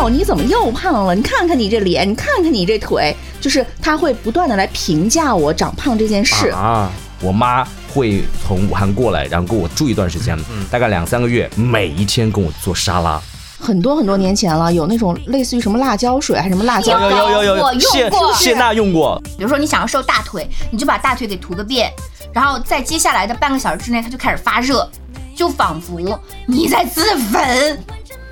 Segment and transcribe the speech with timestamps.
[0.00, 1.14] 哟，你怎么又胖了？
[1.14, 6.48] 你看看你这脸，你看看你这腿，就是他会不断的来评价我长胖这件事。
[6.48, 10.38] 啊，我妈会从武汉过来，然后跟我住一段时间，
[10.70, 13.20] 大概两三个月，每一天跟我做沙拉。
[13.58, 21.92] 很多很多年前了，有那种类似于什么辣椒水还是什么辣椒有有，有有我用谢过谢娜用过，比如说你想要瘦大腿，你就把大腿给涂个遍，
[22.32, 24.88] 然后在接下来的半个小时之内，它就开始发热，
[25.36, 26.00] 就仿佛
[26.46, 27.78] 你在自焚。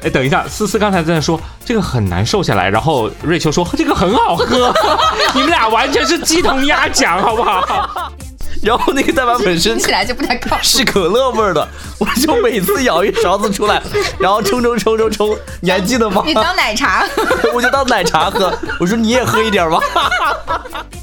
[0.03, 4.73] 哎，等一下，思思刚才在说这个很难瘦下来，然后瑞秋说这个很好喝，
[5.35, 8.13] 你们俩完全是鸡同鸭讲，好不好？
[8.61, 10.63] 然后那个蛋白本身听起来就不太靠谱。
[10.65, 13.81] 是可乐味儿的，我就每次舀一勺子出来，
[14.19, 16.25] 然后冲冲冲冲冲，你还记得吗？
[16.27, 17.07] 你当奶茶，
[17.55, 18.53] 我就当奶茶喝。
[18.81, 19.79] 我说你也喝一点吧。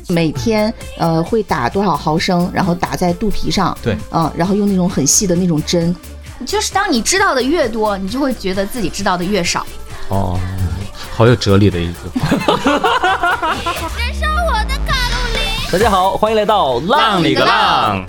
[0.09, 5.95] 每天呃会打多少毫升，然后打在肚皮上，对嗯，然后用那种很细的那种针，
[6.45, 9.65] 就是当你知道的越多，你就会觉得自己知道的越少。
[10.09, 10.39] 哦，
[11.13, 13.55] 好有哲理的一句话。
[15.71, 18.05] 大家好，欢迎来到浪里个浪，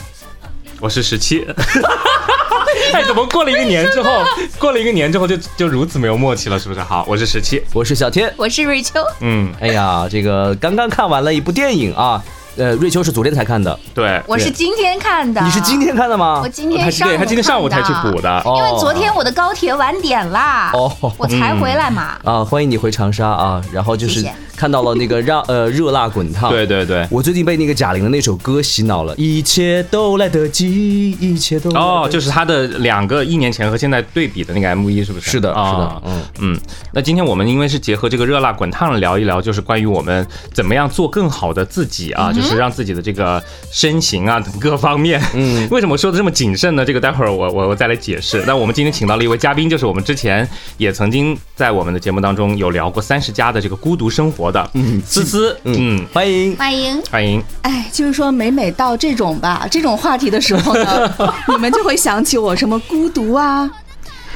[0.80, 1.46] 我是十七。
[2.92, 4.22] 哎，怎么过了一个年之后，
[4.58, 6.80] 过了一个年之后就就如此没有默契了，是不是？
[6.80, 7.62] 好，我是十七。
[7.72, 8.32] 我是小天。
[8.36, 12.22] 我是瑞秋，嗯，哎呀，这个刚刚看完了一部电影啊，
[12.56, 15.40] 呃，瑞秋是昨天才看的，对，我是今天看的。
[15.42, 16.40] 你是今天看的吗？
[16.42, 16.48] 我？
[16.48, 18.30] 今天上午对他今天上午才去补的。
[18.44, 20.90] 哦因为昨天我的高铁晚点啦，哦。
[21.18, 22.18] 我才回来嘛。
[22.24, 24.24] 啊，欢迎你回长沙啊，然后就是
[24.56, 27.06] 看到了那个让呃热辣滚烫，对对对。
[27.10, 31.86] 我最近被那个贾玲的那首歌洗脑了，一切都来得及，一切都来得及。
[31.86, 35.32] 哦，就是他的两个一年前和现在对比的那个 MV 是不是？
[35.32, 36.60] 是的，啊是的，嗯，嗯，
[36.92, 45.18] 那今天我们因为是结合这个热辣滚烫聊一聊，就是关于我们怎么样做更好的自己啊，就是让自己的这个身形啊等各方面。
[45.32, 46.84] 嗯， 为什么说的这么谨慎呢？
[46.84, 48.44] 这个待会儿我我我再来解释。
[48.46, 56.54] 那我们今天请到了一位嘉宾，就是我们之前也曾经在我们的节目当中有聊过三十加的这个孤独生活的嗯思思，嗯，欢迎。
[56.56, 57.42] 欢迎，欢迎。
[57.62, 61.14] 哎，就是说每每到这种吧这种话题的时候呢，
[61.48, 63.70] 你们就会想起我什么孤独啊，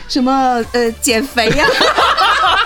[0.09, 0.33] 什么
[0.73, 1.67] 呃减肥呀、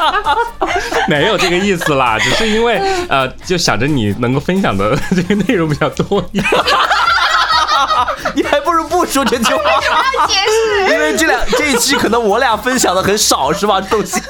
[1.09, 6.51] 没有这个意思啦， 只是因为呃，就想着你能够分享的 这个内容比较多一点。
[8.35, 9.63] 你还不如不说这句话，
[10.27, 10.93] 解释。
[10.93, 13.81] 因为这两这一期可能我俩分享的很少，是吧？
[13.81, 14.21] 这东西。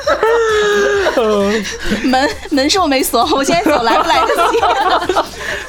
[2.05, 4.59] 门门是我没锁，我现在走来不来得及？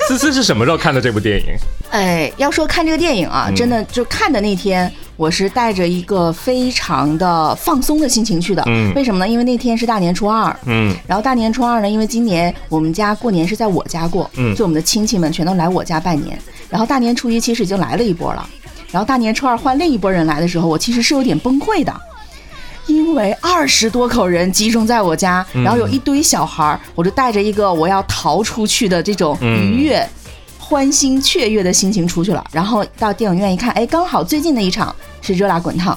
[0.08, 1.56] 思思是什么时候看的这部电影？
[1.92, 8.64] 哎，要说看这个电影啊，真的就看的那天，我是带着一个非常的放松的心情去的。
[8.68, 9.28] 嗯为什么呢？
[9.28, 10.56] 因为那天是大年初二。
[10.66, 16.38] 嗯然后大年初二呢，因为今年我们家过年是在我家过，嗯就我们的亲戚们全都来我家拜年。
[16.70, 18.48] 然后大年初一其实已经来了一波了，
[18.92, 21.94] 然后大年初二换另一波人来的时候，我其实是有点崩溃的。
[22.88, 30.08] 因为二十多口人集中在我家，然后有一堆小孩儿，我就带着一个我要逃出去的这种愉悦、
[30.68, 32.44] 欢欣雀跃的心情出去了。
[32.52, 35.96] 然后到电影院一看，哎，刚好最近的一场是《热辣滚烫》，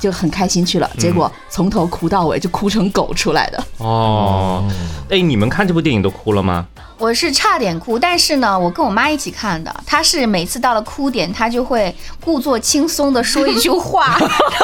[0.00, 0.88] 就很开心去了。
[0.96, 3.64] 结果从头哭到尾，就哭成狗出来的。
[3.78, 4.62] 哦，
[5.10, 6.68] 哎，你们看这部电影都哭了吗？
[6.98, 9.74] 我是差点哭，但是呢，我跟我妈一起看的。
[9.86, 11.94] 她是每次到了哭点，她就会
[12.24, 14.18] 故作轻松的说一句话，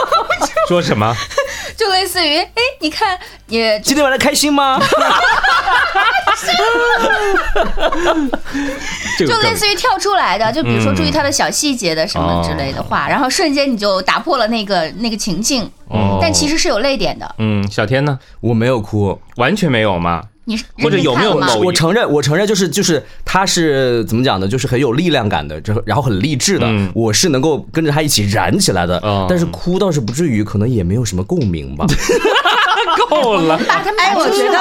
[0.69, 1.15] 说什么？
[1.77, 4.81] 就类似于，哎，你看，你今天玩的开心吗？
[9.19, 17.34] 就类似于跳出来的，就比如说注意她的小细节的什么之类的话，然后瞬间你就打破了那个那个情境，嗯但其实是有泪点的。
[17.39, 18.19] 嗯，小天呢？
[18.41, 20.23] 我没有哭，完全没有吗？
[20.47, 24.47] 你是或者有没有某我承认，我承认，就是就是他是怎么讲呢？
[24.47, 29.00] 就是很有力量感的，这然后很励志的，嗯我是能够跟着他一起燃起来的。
[29.05, 31.87] 嗯但是哭倒是不至于，可能也没有什么共鸣吧。
[33.10, 33.59] 够了，
[33.99, 34.56] 哎我觉得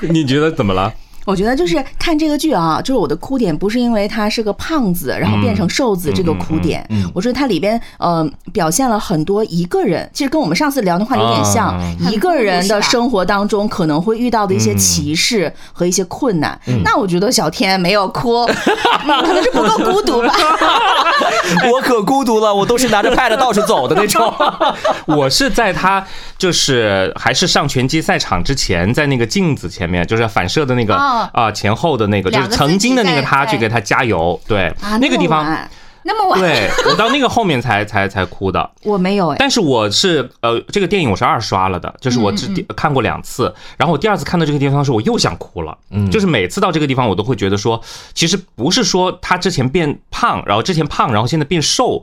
[0.00, 0.92] 是 你觉得怎么了？
[1.28, 6.82] 我觉得就是看这个剧啊，就是我的哭点不是因为他是个胖子，然后变成瘦子这个哭点，
[7.14, 16.58] 我觉得它里边呃表现了很多一个人，其实跟我们上次聊的话有点像，啊一个人的生活当中可能会遇到的一些歧视和一些困难。
[16.82, 20.32] 那我觉得小天没有哭，嗯可能是不够孤独吧。
[21.70, 24.32] 我可孤独了，我都是拿着 pad 到处走的那种。
[25.06, 26.02] 我是在他
[26.38, 30.94] 就是还是上拳击赛场之前，在那个镜子前面，就是反射的那个
[31.32, 35.68] 啊、哦前后的那个，就是曾经的那个他去给他加油，对，啊，那个地方。
[36.04, 47.78] 那么晚，对我到那个后面才 才才哭的，我没有哎，但是我是呃这个电影我是二刷了的，就是我只嗯看过两次，然后我第二次看到这个地方的时候，我又想哭了，嗯，就是每次到这个地方我都会觉得说，
[48.14, 52.02] 其实不是说他之前变胖，然后之前胖，然后现在变瘦。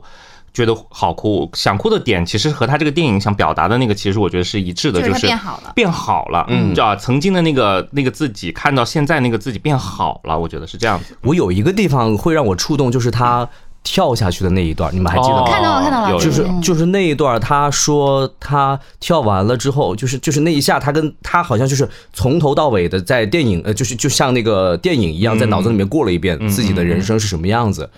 [0.56, 11.14] 觉得好哭，想哭的点其实和他这个电影想表达的那个，其实我觉得是一致的，就是变好了变好了，嗯，知道，曾经的那个那个自己看到现在那个自己变好了，我觉得是这样子。
[11.20, 13.46] 我有一个地方会让我触动，就是他
[13.84, 15.42] 跳下去的那一段，你们还记得吗？
[15.42, 27.90] 哦看到了看到了就是嗯就是那一段，他说他跳完了之后，就是就是那一下，他跟他好像就是从头到尾的在电影呃，就是就像那个电影一样，在脑子里面过了一遍自己的人生是什么样子。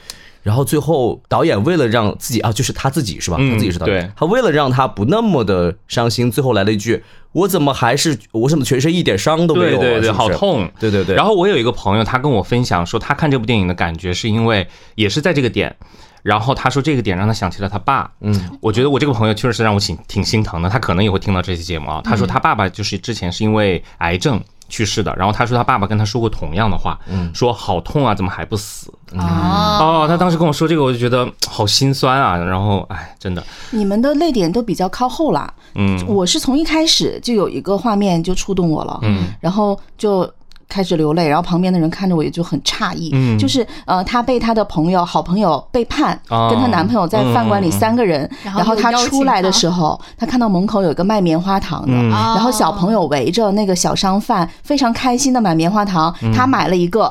[0.42, 3.36] 然后最后导演为了让自己啊，就是他自己是吧？
[3.40, 7.02] 嗯他自己是导演对，他为了让他不那么的伤心，最后来了一句
[7.32, 10.12] ：“我怎么还是我怎么全身一点伤都没有、啊？”对对对，是是。
[10.12, 10.70] 好痛。
[10.78, 11.14] 对对对。
[11.14, 15.74] 然后我有一个朋友，他跟我分享说，他看这部电影的感觉是因为也是在这个点，
[16.22, 18.10] 然后他说这个点让他想起了他爸。
[18.20, 22.00] 嗯，我觉得我这个朋友确实是让我挺挺心疼的，他可能也会听到这期节目啊。
[22.02, 24.40] 他说他爸爸就是之前是因为癌症。
[24.68, 28.92] 去世的，然后他说他爸爸跟他说过同样的话，嗯，说好痛啊，怎么还不死？
[29.12, 32.36] 哦，哦，他当时跟我说这个，我就觉得好心酸啊。
[32.36, 35.52] 然后，哎，真的，你们的泪点都比较靠后啦。
[35.74, 40.30] 嗯我是从一开始就有一个画面就触动我了，嗯，然后就
[40.68, 43.38] 开始流泪，然后旁边的人看着我也就很诧异，嗯。
[43.38, 52.10] 就是呃，她被她的朋友、好朋友背叛，哦跟她男朋友在饭馆里三个人，然后然后她出来的时候，她看到门口有一个卖棉花糖的，嗯。
[52.10, 56.32] 然后小朋友围着那个小商贩，非常开心的买棉花糖，嗯。
[56.32, 57.10] 她买了一个，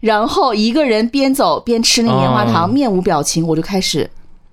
[0.00, 2.68] 然后一个人边走边吃那个棉花糖，哦。
[2.68, 4.08] 面无表情，我就开始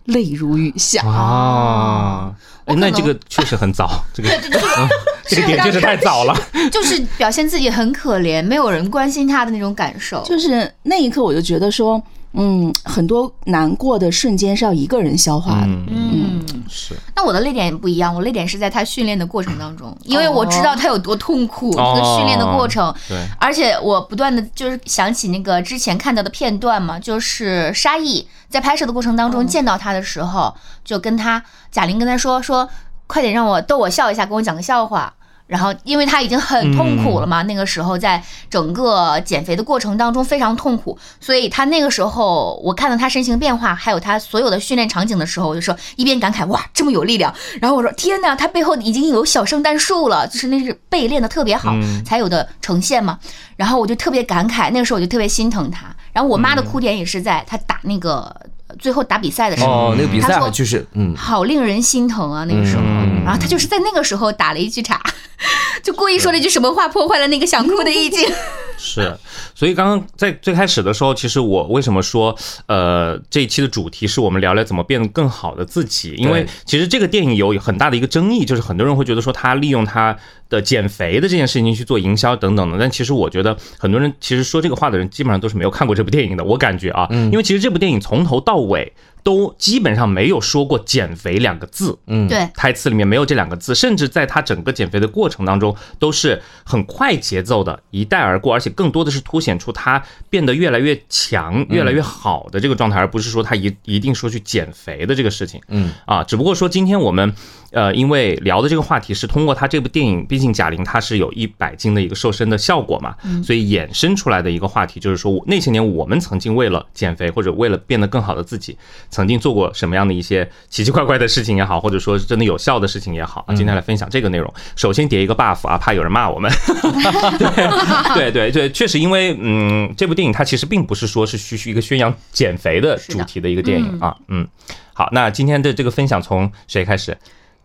[0.05, 1.05] 泪如雨下。
[1.05, 2.31] 啊，
[2.65, 4.87] 哎，那这个确实很早，这个嗯
[5.30, 6.36] 这个点确实太早了。
[6.72, 10.24] 就是表现自己很可怜，没有人关心他的那种感受。
[10.24, 12.01] 就是那一刻，我就觉得说，
[12.33, 15.68] 嗯，很多难过的瞬间是要一个人消化的。
[15.68, 22.94] 嗯，嗯，是那我的泪点不一样，我泪点是在他训练的过程当中，因为我知道他有多痛苦，这个训练的过程。
[23.07, 31.42] 对，而且我不断的就是想起那个之前看到的片段嘛，就是沙溢在拍摄的过程当中见到他的时候，就跟他
[31.72, 32.68] 贾玲跟他说说，
[33.07, 35.13] 快点让我逗我笑一下，跟我讲个笑话。
[35.47, 38.19] 然后，因为他已经很痛苦了嘛，那个时候在
[38.49, 47.31] 整个减肥的过程当中非常痛苦，所以他那个时候我看到他身形变化，还有他所有的训练场景的时候，我就说一边感慨哇这么有力量，
[47.61, 53.19] 然后我说天呐，他背后已经有小圣诞树了，就是那是背练的特别好嗯才有的呈现嘛。
[53.55, 55.95] 然后我就特别感慨，那个时候我就特别心疼他。
[56.11, 58.44] 然后我妈的哭点也是在他打那个呃
[58.80, 62.45] 最后打比赛的时候，哦，那个比赛他说就是嗯，好令人心疼啊！
[62.48, 65.01] 那个时候，嗯然后他就是在那个时候打了一句岔，
[65.81, 68.30] 就故意说了一句什么话，破坏了那个想哭的意境。
[68.77, 69.18] 是，
[69.56, 72.38] 所以刚刚在最开始的时候，其实我为什么说，
[72.68, 76.13] 呃，这一期的主题是我们聊聊怎么变得更好的自己？
[76.18, 80.16] 因为其实这个电影有很大的一个争议，就是很多人会觉得说他利用他
[80.55, 88.93] 的减肥的这件事情去做营销等等的，但其实我觉得很多人其实说这个话的人基本上都是没有看过这部电影的，我感觉啊，因为其实这部电影从头到尾
[89.25, 92.27] 都基本上没有说过减肥两个字，嗯。
[92.27, 105.60] 对，台词里面没有这两个字，甚至在他整个减肥的过程当中都是很快节奏的，一带而过，而且更多的是凸显出他变得越来越强、越来越好的这个状态，而不是说他一一定说去减肥的这个事情。
[105.69, 105.92] 嗯。
[106.06, 107.33] 啊，只不过说今天我们
[107.72, 118.77] 呃，因为聊的这个话题是通过他这部电影，毕竟贾玲她是有一百斤的一个瘦身的效果嘛，所以衍生出来的一个话题就是说，那些年我们曾经为了减肥或者为了变得更好的自己，
[119.15, 124.53] 曾经做过什么样的一些奇奇怪怪的事情也好，或者说是真的有效的事情也好啊，今天来分享这个内容。
[124.75, 126.51] 首先叠一个 buff 啊，怕有人骂我们。
[127.39, 134.45] 对对对对，确实，因为嗯，这部电影它其实并不是说是虚虚一个宣扬减肥的主题的一个电影啊，嗯。
[134.93, 137.17] 好，那今天的这个分享从谁开始？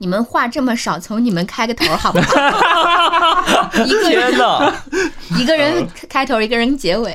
[0.03, 3.71] 你们话这么少，从你们开个头好不好？
[3.85, 4.75] 一个天人哪
[5.39, 7.15] 一个人开头，一个人结尾。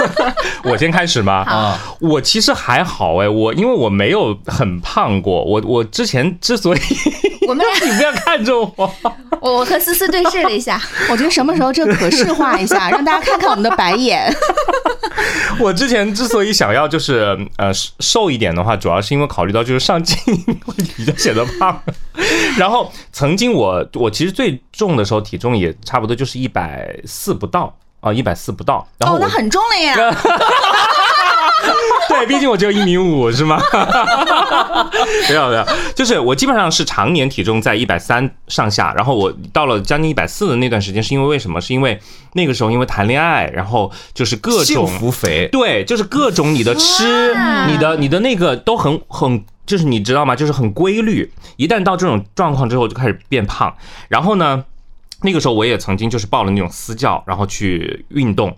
[0.64, 1.44] 我先开始吗？
[1.46, 1.78] 啊！
[2.00, 6.80] 我其实还好哎，我因为我没有很胖过，我我之前之所以
[7.48, 8.72] 我们俩，你不要看着我，
[9.40, 14.34] 我我和思思对视了一下， 我觉得什么时候这可视化一下，让大家看看我们的白眼。
[15.58, 17.70] 我之前之所以想要就是呃
[18.00, 20.16] 瘦一点的话，主要是因为考虑到就是上镜
[20.64, 21.80] 会比较显得胖。
[22.56, 28.86] 然后曾经我我其实最重的时候体重也差不多就是一百四不到啊，一百四不到。
[28.98, 30.16] 然后哦，那很重了呀。
[32.08, 33.60] 对，毕竟我只有一米五，是吗？
[35.28, 41.60] 没有没有，就是我基本上是常年体重在一百三上下，然后我到了将近一百四的那段时间，是因为为什么？
[41.60, 41.98] 是因为
[42.34, 47.34] 那个时候因为谈恋爱，然后就是各幸种福肥，对，就是各种你的吃，
[47.66, 50.36] 你的你的那个都很很，就是你知道吗？
[50.36, 51.32] 就是很规律。
[51.56, 53.74] 一旦到这种状况之后，就开始变胖。
[54.08, 54.64] 然后呢，
[55.22, 58.56] 那个时候我也曾经就是报了那种私教，然后去运动。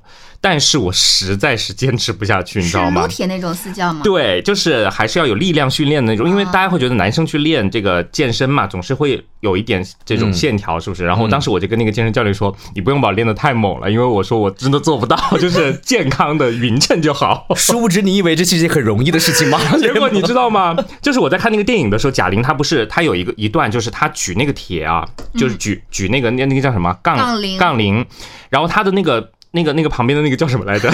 [0.48, 3.08] 但是我实在是坚持不下去，你知道吗撸？
[3.08, 4.02] 铁那种私教吗？
[4.04, 11.04] 对，就是还是要有力量训练的那种，因为大家会觉得男生去练这个健身嘛，总是会有一点这种线条，是不是？
[11.04, 17.48] 然后当时我就跟那个健身教练说，你不用把我练得太猛了，因为我说我真的做不到， 就是健康的匀称就好。
[17.56, 19.58] 殊不知你以为这是一件很容易的事情吗？
[19.80, 20.76] 结果你知道吗？
[21.02, 25.04] 就是我在看那个电影的时候，贾玲她不是她有一个一段，就是她举那个铁啊，
[25.36, 28.06] 就是举举那个那那个叫什么杠杠铃杠铃，
[28.48, 30.90] 然后她的那个那个那个旁边的那个叫什么来着？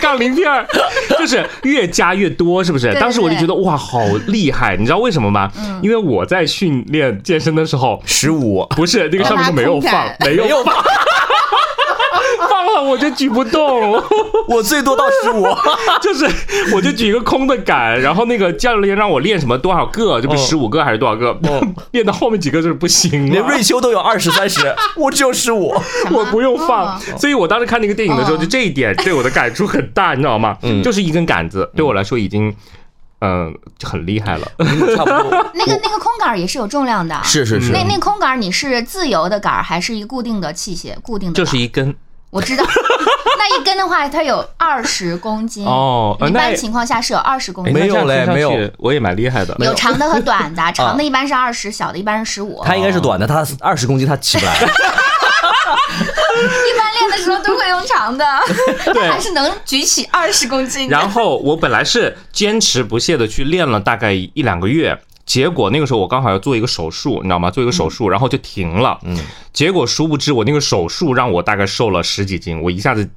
[0.00, 0.66] 杠铃片儿，
[1.18, 2.90] 就是越加越多，是不是？
[2.92, 4.76] 对当时我就觉得哇，好厉害！
[4.76, 5.50] 你知道为什么吗？
[5.82, 10.74] 因为我在训练健身的时候，十五，不是那个上面就没有放没有放，
[12.48, 13.92] 放了我就举不动。
[14.48, 15.46] 我最多到十五。
[16.00, 16.26] 就是
[16.74, 21.38] 我就举一个空的杆，然后那个教练让我练什么多少个，就不哦十五个还是多少个，
[21.92, 23.32] 练到后面几个就是不行了。
[23.32, 25.74] 连瑞秋都有二十三十，我只有十五。
[26.10, 30.56] 我不用放哦，所以我当时看那个电影的时候，就这一点对我的感触很大，你知道吗？
[30.82, 32.54] 就是一根杆子对我来说已经，
[33.20, 34.46] 嗯，就很厉害了。
[34.96, 35.50] 差不多。
[35.54, 40.94] 那个那个空杆儿也是有重量的，是是是那那空杆儿你是自由的杆儿还是一个固定的器械？
[41.02, 41.94] 固定的就是一根
[42.30, 42.64] 我知道，
[43.38, 49.56] 那一根的话，它有二十公斤一哦一般情况下是有二十公斤，没有嘞没有我也蛮厉害的。
[49.58, 52.62] 有长的和短的， 长的一般是二十，小的一般是十五。
[52.64, 54.54] 它应该是短的，它二十公斤它起不来。
[56.40, 58.24] 一般练的时候都会用长的，
[58.84, 60.88] 对但还是能举起二十公斤。
[60.88, 64.96] 然后我本来是坚持不懈的去练了大概一两个月，
[65.30, 67.52] 结果那个时候我刚好要做一个手术，你知道吗？
[67.52, 68.98] 做一个手术，然后就停了。
[69.04, 69.16] 嗯，
[69.52, 73.08] 结果殊不知我那个手术让我大概瘦了十几斤，我一下子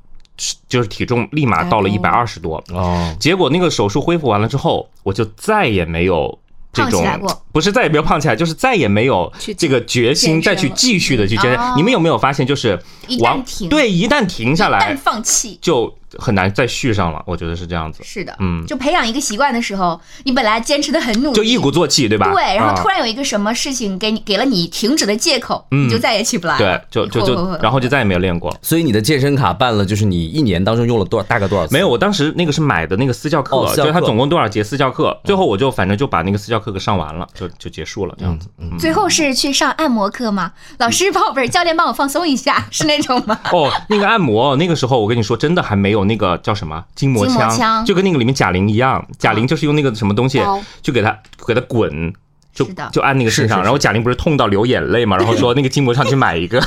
[0.70, 2.64] 就是体重立马到了一百二十多。
[2.70, 6.38] 哦，结果那个手术恢复完了之后，我就再也没有。
[6.72, 7.06] 这种
[7.52, 11.76] 不是再也没有胖起来，就是再也没有这个决心再去继续的去健身哦。
[11.78, 15.60] 你们有没有发现，就是一旦往停对一旦停下一旦来，放弃。
[15.62, 17.22] 就很难再续上了。
[17.26, 18.04] 我觉得是这样子。
[18.04, 22.32] 是的，嗯就培养一个习惯的时候，你本来坚持的很努力，就一鼓作气，对吧？
[22.34, 26.60] 对，然后啊突然有一个什么事情给你给了你停止的借口，嗯你就再也起不来了。
[26.60, 28.58] 对，就就就然后就再也没有练过了。
[28.62, 31.74] 所以你的健身卡办了，就是你一年当中用了多少，大概多少次？
[31.74, 38.48] 没有，我当时那个是买的那个私教课，哦教课就是他总共多少节私教课，最后我就反正就把那个私教课给上完了，就就结束了这样子。
[38.60, 40.52] 嗯最后是去上按摩课吗？
[40.80, 43.40] 老师帮我不是教练帮我放松一下，是那种吗？
[43.52, 50.42] 哦，那个按摩，那个时候我跟你说，真的还没有那个叫什么筋膜枪，就跟那个里面贾玲一样，贾玲就是用那个什么东西，
[50.82, 51.18] 就给他
[51.48, 52.14] 给他滚。
[52.54, 56.62] 就就按那个身上，是是然后贾玲不是痛到流眼泪嘛， 然后说那个筋膜枪去买一个，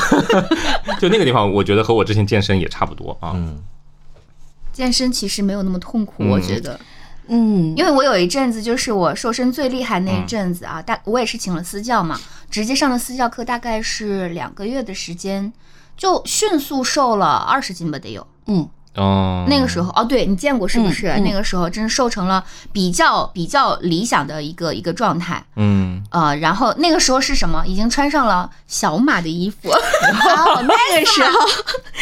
[0.98, 3.36] 就那个地方，我觉得和我之前健身也差不多啊。
[4.72, 6.76] 健身其实没有那么痛苦，我觉得，
[7.28, 12.18] 嗯，因为我有一阵子就是我瘦身最厉害那一阵子啊，大我也是请了私教嘛，
[12.50, 15.52] 直接上的私教课大概是两个月的时间，
[15.96, 18.26] 就迅速瘦了二十斤吧，得有。
[18.48, 21.08] 嗯，哦，那个时候哦，对你见过是不是？
[21.08, 25.42] 嗯嗯那个时候真是瘦成了比较比较理想的一个一个状态。
[25.56, 27.62] 嗯，呃，然后那个时候是什么？
[27.66, 31.32] 已经穿上了小码的衣服， 哦，那个时候，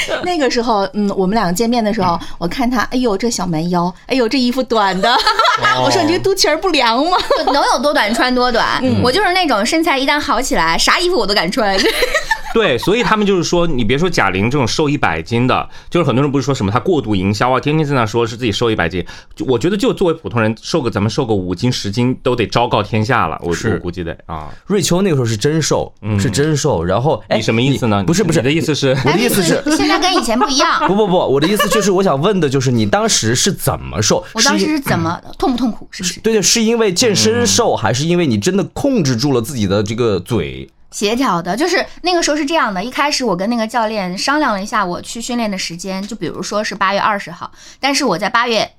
[0.25, 5.15] 那个时候，嗯，我们两个见面的时候，我看他，哎呦，这小蛮腰，哎呦，这衣服短的，
[5.83, 7.17] 我说你这肚脐儿不凉吗？
[7.47, 8.83] 能有多短穿多短。
[9.03, 11.77] 我就是那种身材一旦好起来，啥衣服我都敢穿。
[12.55, 24.51] 对，所以他们就是说，你别说贾玲这种瘦一百斤的，就是很多人不是说什么她过度营销啊，天天在那说是自己瘦一百斤，就我觉得就作为普通人，瘦个咱们瘦个五斤十斤都得昭告天下了，我是我估计得啊。
[24.67, 26.85] 瑞秋那个时候是真瘦，是真瘦。
[26.85, 28.05] 然后，哎，你什么意思呢？
[28.07, 30.81] 不是不是你的意思是，我的意思是，现在跟以前不一样。
[30.89, 34.25] 不不不，我的意思就是，我想问的就是，你当时是怎么瘦？
[34.35, 35.89] 我当时是是怎么痛不痛苦？
[35.91, 40.71] 是不是对对，是因为健身瘦，还是因为你真的控制住了自己的这个嘴？
[40.91, 41.57] 协调的？
[41.57, 48.71] 就是那个时候是这样的，一开始我跟那个教练商量了一下，我去训练的时间，就比如说是八月二十号，但是我在八月。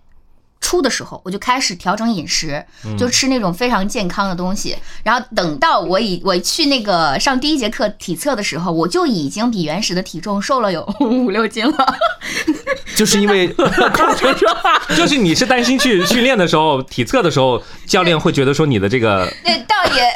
[0.66, 2.66] 初的时候，我就开始调整饮食，
[2.98, 4.76] 就吃那种非常健康的东西。
[5.04, 11.96] 然后等到我以我去那个上第一节课体测的时候，我就已经比原始的体重瘦了有五六斤了。
[12.96, 13.54] 就是因为。
[14.96, 20.14] 就是你是担心去训练的时候，体测的时候，教练会觉得说你的这个 那倒也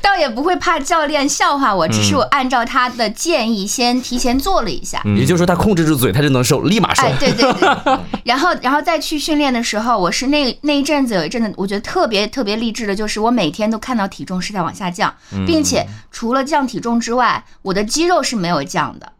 [0.00, 5.02] 倒也不会怕教练笑话我，只是我按照他的建议先提前做了一下。
[5.16, 7.16] 也就是说，他控制住嘴，他就能瘦，立马瘦哎，。
[7.18, 15.14] 对对对，然后然后再去训练的时候，我是那那一阵子有一阵子，我觉得特别特别励志的，就是我每天都看到体重是在往下降，
[15.46, 19.10] 并且除了降体重之外，我的肌肉是没有降的。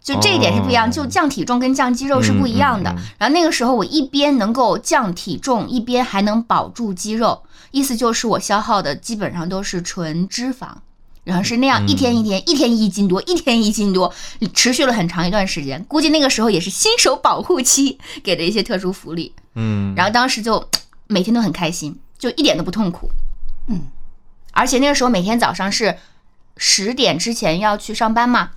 [0.00, 2.94] 就这一点是不一样，就降体重跟降肌肉是不一样的。
[3.18, 7.42] 然后那个时候我一边能够降体重，一边还能保住肌肉，
[7.72, 10.68] 意思就是我消耗的基本上都是纯脂肪。
[11.28, 14.10] 然后是那样一天一天，一天一斤多，一天一斤多，
[14.54, 15.84] 持续了很长一段时间。
[15.84, 19.34] 估计那个时候也是新手保护期，给的一些特殊福利。
[19.54, 20.66] 嗯，然后当时就
[21.06, 23.10] 每天都很开心，就一点都不痛苦。
[23.66, 23.82] 嗯，
[24.52, 25.98] 而且那个时候每天早上是
[26.56, 28.52] 十点之前要去上班嘛，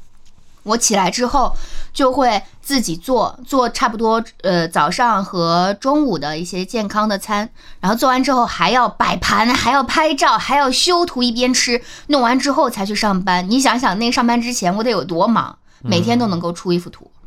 [0.63, 1.55] 我起来之后
[1.91, 7.49] 就会自己做做差不多呃早上和中午的一些健康的餐，
[7.79, 13.49] 然后做完之后还要摆盘，还要拍照，还要修图，一边吃，弄完之后才去上班。
[13.49, 17.09] 你想想，那上班之前我得有多忙，每天都能够出一幅图。
[17.15, 17.20] 嗯，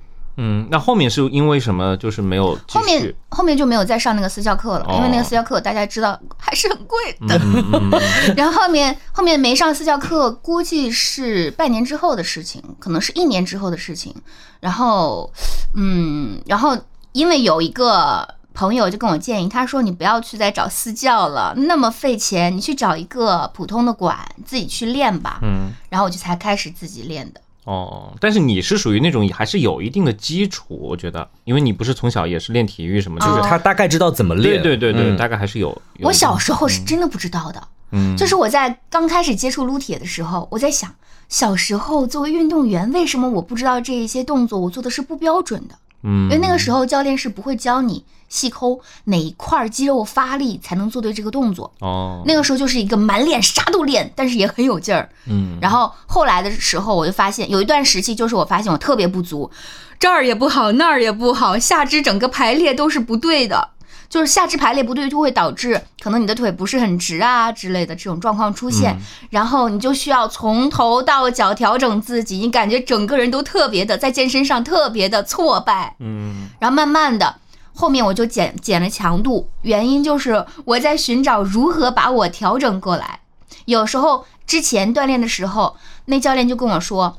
[0.71, 1.97] 那后面是因为什么？
[1.97, 3.15] 就是没有后面。
[3.31, 7.37] 后面就没有再上那个私教课了，因为那个哦私教课大家知道还是很贵的。
[7.37, 8.01] 嗯嗯嗯
[8.37, 14.15] 然后后面后面没上私教课，估计是半年之后的事情，可能是一年之后的事情。
[14.61, 15.33] 然后，
[15.75, 16.79] 嗯，然后
[17.11, 25.41] 因为有一个朋友就跟我建议，他说你不要去再找私教了，那么费钱，你去找一个普通的馆自己去练吧。
[25.43, 27.41] 嗯，然后我就才开始自己练的。
[27.65, 34.63] 哦，但是你是属于那种还是有一定的基础，我觉得，因为你不是从小也是练体育什么就是他大概知道怎么对练。
[34.63, 35.69] 对对对，嗯大概还是有。
[35.97, 37.69] 有我小时候是真的不知道的。
[37.93, 40.95] 嗯，就是我在刚开始接触撸铁的时候，我在想，
[41.29, 45.75] 小时候作为运动员，为什么我不知道这一些动作我做的是不标准的？
[46.03, 48.05] 嗯，因为那个时候教练是不会教你
[48.35, 51.73] 细抠哪一块肌肉发力才能做对这个动作。
[51.79, 55.09] 哦，那个时候就是一个满脸啥都练，但是也很有劲儿。
[55.29, 59.49] 嗯，然后后来的时候，我就发现有一段时期，就是我发现我特别不足，
[60.01, 63.71] 这儿也不好，那儿也不好，下肢整个排列都是不对的。
[64.07, 68.97] 就是下肢排列不对，就会导致可能你的腿不是很直啊之类的这种状况出现，
[69.31, 77.35] 然后你就需要从头到脚调整自己，你感觉整个人都特别的在健身上特别的挫败，嗯然后慢慢的，
[77.75, 83.21] 后面我就减减了强度，原因就是我在寻找如何把我调整过来。
[83.67, 85.77] 有时候之前锻炼的时候，
[86.07, 87.19] 那教练就跟我说，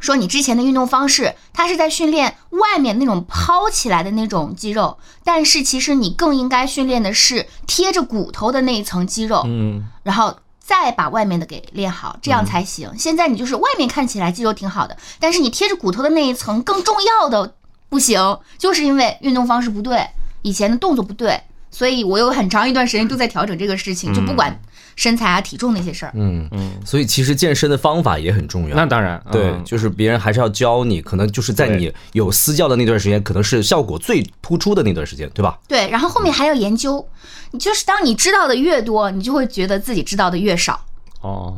[0.00, 12.90] 说你之前的运动方式，他是在训练外面那种抛起来的那种肌肉，但是其实你更应该训练的是贴着骨头的那一层肌肉，嗯然后再把外面的给练好，这样才行。
[12.98, 17.54] 现在你就是外面看起来肌肉挺好的，但是你贴着骨头的那一层更重要的
[17.88, 20.06] 不行，就是因为运动方式不对，
[20.42, 24.58] 以前的动作不对，所以我有很长一段时间都在调整这个事情，就不管
[24.96, 26.12] 身材啊、体重那些事儿。
[26.14, 28.74] 嗯嗯，所以其实健身的方法也很重要。
[28.74, 35.58] 那当然，对，嗯就是别人还是要教你，可能就是在你有私教的那段时间，可能是效果最突出的那段时间，对吧？
[35.68, 37.06] 对，然后后面还要研究，
[37.50, 40.80] 你就是当你知道的越多，你就会觉得自己知道的越少。
[41.20, 41.54] 哦，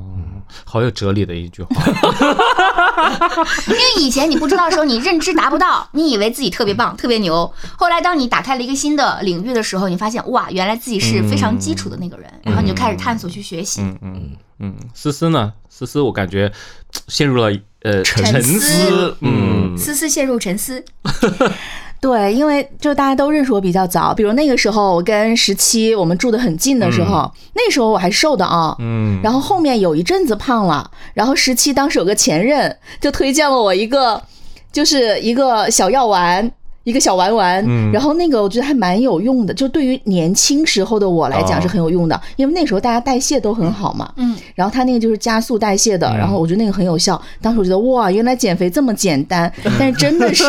[0.65, 1.69] 好有哲理的一句话。
[3.69, 7.53] 因为以前你不知道的时候，你认知达不到，你以为自己特别棒、特别牛。
[7.77, 13.81] 后来当你打开了一个新的领域的时候，你发现哇，原来自己是非常基础的那个人，然后你就开始探索去学习。
[13.83, 15.53] 嗯嗯嗯，思思呢？
[15.69, 16.51] 思思，我感觉
[17.07, 19.17] 陷入了呃沉思思。
[19.21, 20.85] 嗯思思陷入沉思，
[22.01, 34.23] 对，因为就大家都认识我比较早，比如那个时候我跟十七我们住的很近的时候，那时候我还瘦的啊，嗯，然后后面有一阵子胖了，然后十七当时有个前任就推荐了我一个，
[34.71, 36.51] 就是一个小药丸。
[36.89, 47.21] 一个小丸丸，嗯然后那个我觉得还蛮有用的，就对于年轻时候的我来讲哦是很有用的，因为那时候大家代谢都很好嘛，嗯，然后它那个就是加速代谢的，然后我觉得那个很有效。
[47.43, 50.45] 当时我觉得哇，原来减肥这么简单，但是真的是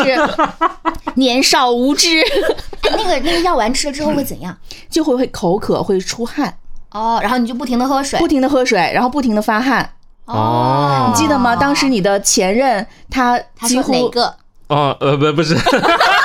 [1.16, 2.22] 年少无知，
[2.88, 4.56] 哎，那个那个药丸吃了之后会怎样？
[4.88, 6.54] 就会会口渴，会出汗，
[6.92, 8.26] 哦，然后你就不停的喝水不。
[8.26, 9.90] 停的喝水，然后不停的发汗。
[10.26, 11.56] 哦你记得吗？
[11.56, 14.34] 当时你的前任他几乎哪个？
[14.68, 15.56] 哦呃不不是，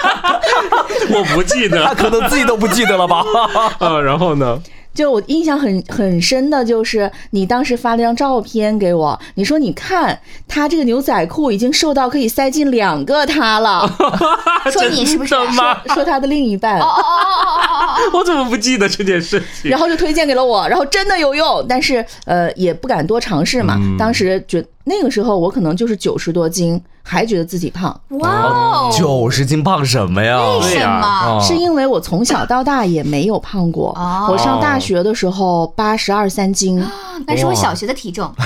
[1.14, 1.94] 我不记得他。
[1.94, 3.24] 可能自己都不记得了吧？
[3.78, 4.60] 啊，然后呢？
[4.92, 13.88] 就我印象很很深的就是你当时发了张照片给我，你说你看他这个牛仔裤已经瘦到可以塞进两个他了，
[14.72, 15.28] 说你是不是？
[15.32, 15.46] 说？
[15.94, 19.70] 说他的另一半，哦哦哦哦我怎么不记得这件事情？
[19.70, 23.76] 然后就推荐给了我，然后真的有用，但是呃也不敢多尝试嘛。
[23.78, 30.38] 嗯当时觉那个时候我可能就是九十多斤，还觉得自己胖，哇哦，九十斤胖什么呀？
[30.62, 31.06] 为什么？
[31.26, 33.90] 哦是因为我从小到大也没有胖过。
[33.98, 36.80] 哦我上大学的时候八十二三斤，
[37.26, 38.32] 那是我小学的体重。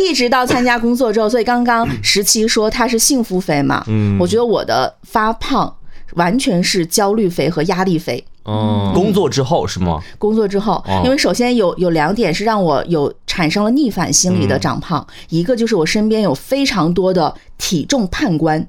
[0.00, 5.74] 一直到参加工作之后，所以刚刚十七说他是幸福肥嘛，嗯我觉得我的发胖
[6.14, 8.22] 完全是焦虑肥和压力肥。
[8.44, 10.00] 哦，工作之后是吗？
[10.18, 18.66] 工作之后哦，因为首先有有两点是让我有产生了逆反心理的长胖，一个就是我身边有非常多的体重判官，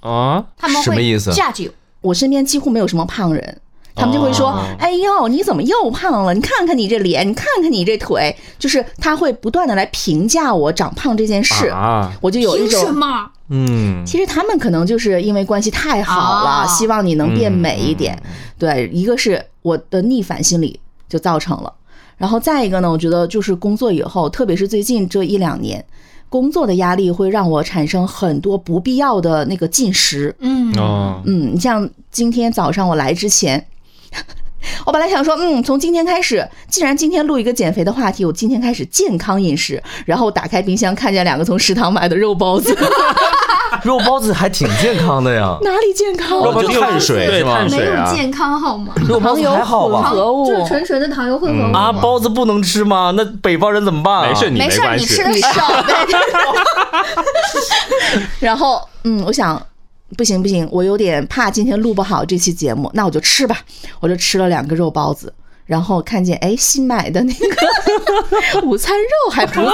[0.00, 1.72] 啊，他们会什么意思 judge you。
[2.00, 3.60] 我身边几乎没有什么胖人。
[3.96, 6.34] 他们就会说哦：“哎呦，你怎么又胖了？
[6.34, 12.94] 你看看你这脸，你看看你这腿。”就是他会不断的来评价我长胖这件事，啊，我就有一凭什种。
[12.94, 13.30] 么？
[13.48, 18.14] 嗯，其实他们可能就是因为关系太好了，哦希望你能变美一点。
[18.22, 21.72] 嗯对，一个是我的逆反心理就造成了，
[22.16, 25.84] 然后再一个呢，我觉得就是工作以后，特别是最近这一两年，
[26.28, 30.34] 工作的压力会让我产生很多不必要的那个进食。
[30.40, 33.64] 嗯，哦，嗯，你像今天早上我来之前。
[34.84, 39.80] 我本来想说，嗯，从今天开始，既然今天录一个减肥的话题，我今天开始健康饮食。
[40.04, 42.76] 然后打开冰箱，看见两个从食堂买的肉包子，
[43.84, 46.38] 肉包子还挺健康的呀， 哪里健康？
[46.38, 48.92] 肉包子就碳水对是吗没有健康好吗？
[49.08, 50.02] 肉包子糖油还好吧？
[50.02, 53.12] 混合物就是纯纯的糖油混合物啊，包子不能吃吗？
[53.16, 54.28] 那北方人怎么办啊？
[54.28, 55.22] 没事，你没事你吃。
[55.22, 55.94] 的少呗。
[58.40, 59.60] 然后，嗯，我想，
[60.16, 63.58] 不行不行，我有点怕今天录不好这期节目，那我就吃吧，
[64.00, 65.32] 我就吃了两个肉包子。
[65.64, 69.70] 然后看见哎新买的那个 午餐肉还不错，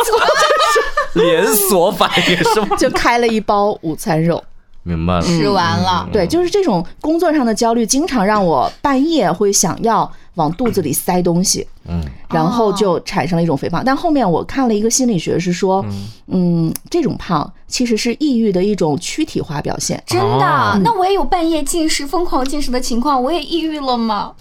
[1.23, 2.75] 连锁反应是吗？
[2.81, 4.43] 就开了一包午餐肉。
[4.85, 5.23] 明白了。
[5.23, 13.83] 吃完了，对，就是这种工作上的焦虑，经常让我半夜会想要往肚子里塞东西，嗯，然后就产生了一种肥胖。
[13.85, 15.85] 但后面我看了一个心理学，是说，
[16.29, 20.03] 嗯，这种胖其实是抑郁的一种躯体化表现。
[20.07, 20.81] 真哦的。
[20.83, 24.33] 那我也有半夜进食、疯狂进食的情况，我也抑郁了吗？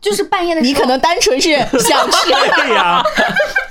[0.00, 3.02] 就是半夜的时候，你可能单纯是想吃， 对呀，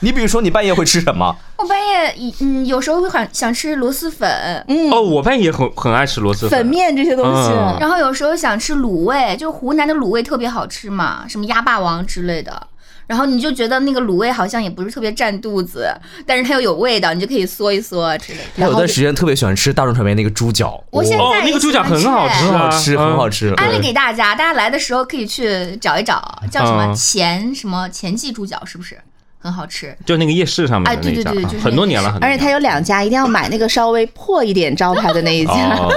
[0.02, 1.36] 你比如说，你半夜会吃什么？
[1.58, 7.50] 我半夜嗯有时候会很想吃螺蛳粉，嗯，哦，我半夜很很爱吃螺蛳粉面这些东西。
[7.52, 12.68] 嗯然后有时候想吃卤味，就湖南的卤味特别好吃嘛，什么鸭霸王之类的。
[13.10, 15.91] 然后你就觉得那个卤味好像也不是特别占肚子，
[16.28, 18.63] 但是它又有味道，你就可以嗦一嗦之类的。
[18.63, 23.52] 我有段时间特别喜欢吃大众传媒那个猪脚，我现在哦，那个猪脚很好吃很啊，好吃，很好吃。
[23.58, 28.95] 安利给大家，大家来的时候可以去找一找，叫什么嗯前什么前记猪脚，是不是
[29.39, 29.98] 很好吃？
[30.06, 35.54] 就那个夜市上面哎的那一家啊对对对就是很多年了，而且它有两家，一定要买那个稍微破一点招牌的那一家。
[35.82, 35.91] 哦，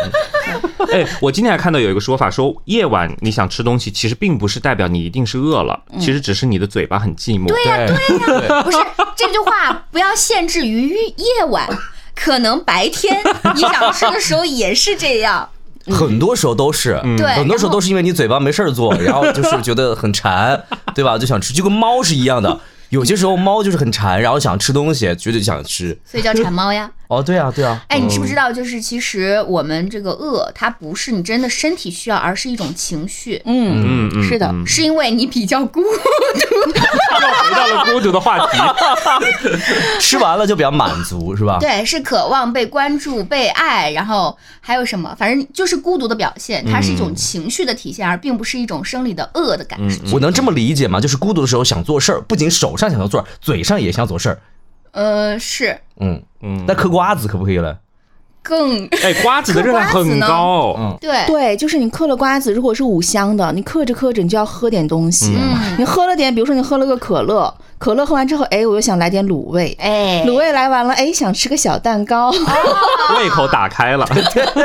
[0.92, 7.46] 哎，我今天还看到有一个说法，说夜晚你想吃东西，其实并不是代表你一定是饿了，其实只是你的嘴巴很寂寞。
[7.48, 8.78] 对呀、对对呀、不是
[9.16, 11.68] 这句话不要限制于夜晚，
[12.14, 13.22] 可能白天
[13.54, 15.48] 你想吃的时候也是这样。
[15.90, 20.62] 很多时候都是，对很多时候都是因为你嘴巴没事儿做，然后就是觉得很馋，
[20.94, 21.18] 对吧？
[21.18, 22.60] 就想吃，就跟猫是一样的。
[22.90, 25.98] 有些时候猫就是很馋，然后想吃东西，绝对想吃。
[26.04, 26.88] 所以叫馋猫呀。
[27.12, 28.51] 哦，对啊，对啊，哎，你知不知道？
[28.51, 35.88] 就是其实我们这个饿，它不是你真的身体需要，而是一种情绪，嗯嗯嗯，是的嗯是因为你比较孤又
[36.72, 38.59] 回到了孤独的话题。
[40.01, 41.59] 吃完了就比较满足，是吧？
[41.61, 45.14] 对，是渴望被关注、被爱，然后还有什么？
[45.18, 50.01] 反正就是孤独的表现，它是一种情绪的体现，而并不是一种生理的饿的感受。
[50.12, 50.98] 我能这么理解吗？
[51.01, 54.38] 就是孤独的时候想做事儿，不仅手上想要做事儿，嘴上也想做事儿。
[54.92, 57.78] 呃，是嗯，嗯，那嗑瓜子可不可以了？
[58.44, 60.74] 更哎，瓜子的热量很高。
[60.76, 65.32] 嗯对对，就是你嗑了瓜子，如果是五香的，你嗑着嗑着你就要喝点东西。
[65.36, 72.32] 嗯你喝了点，比如说你喝了个可乐，可乐喝完之后，哎，我又想来点卤味，哎，卤味来完了，哎，想吃个小蛋糕。
[73.16, 74.04] 胃口打开了，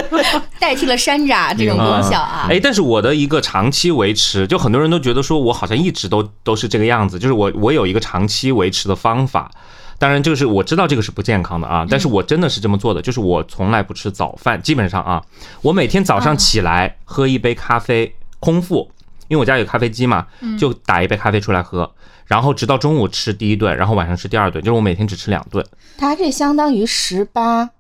[0.60, 2.48] 代替了山楂这种功效啊。
[2.50, 9.52] 哎，但是我的一个长期维持，就很多人都觉得说我好像一直都都是这个样子，就是我我有一个长期维持的方法。
[10.00, 15.24] 当然，就是我知道这个是不健康的啊，但是我真的是这么做的，就是我从来不吃早饭，基本上啊，
[15.62, 18.92] 我每天早上起来喝一杯咖啡，空腹，
[19.28, 20.28] 因为我家有咖啡机嘛，
[20.60, 21.92] 就打一杯咖啡出来喝，
[22.26, 25.66] 然后直到中午吃第一顿，然后晚上吃第二顿，就是我每天只吃两顿。
[25.98, 27.72] 它这相当于十八，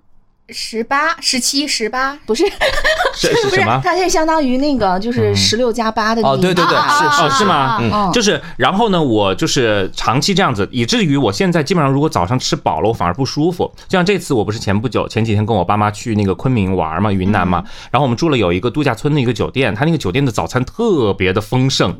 [0.49, 2.45] 十八、十七、十八，不是
[3.15, 3.81] 是是不是什么，？
[3.83, 7.77] 它这相当于那个就是十六加八的那哦对对对啊是哦，是是吗？
[7.81, 13.69] 嗯嗯就是，然后呢，我就是长期这样子，以至于我现在基本上如果早上吃饱了，我反而不舒服。
[13.89, 21.93] 就像这次，我不是前不久前几天跟我爸妈去那个昆明玩嘛，云南嘛，然后我们住了有一个度假村的一个酒店，它那个酒店的早餐特别的丰盛。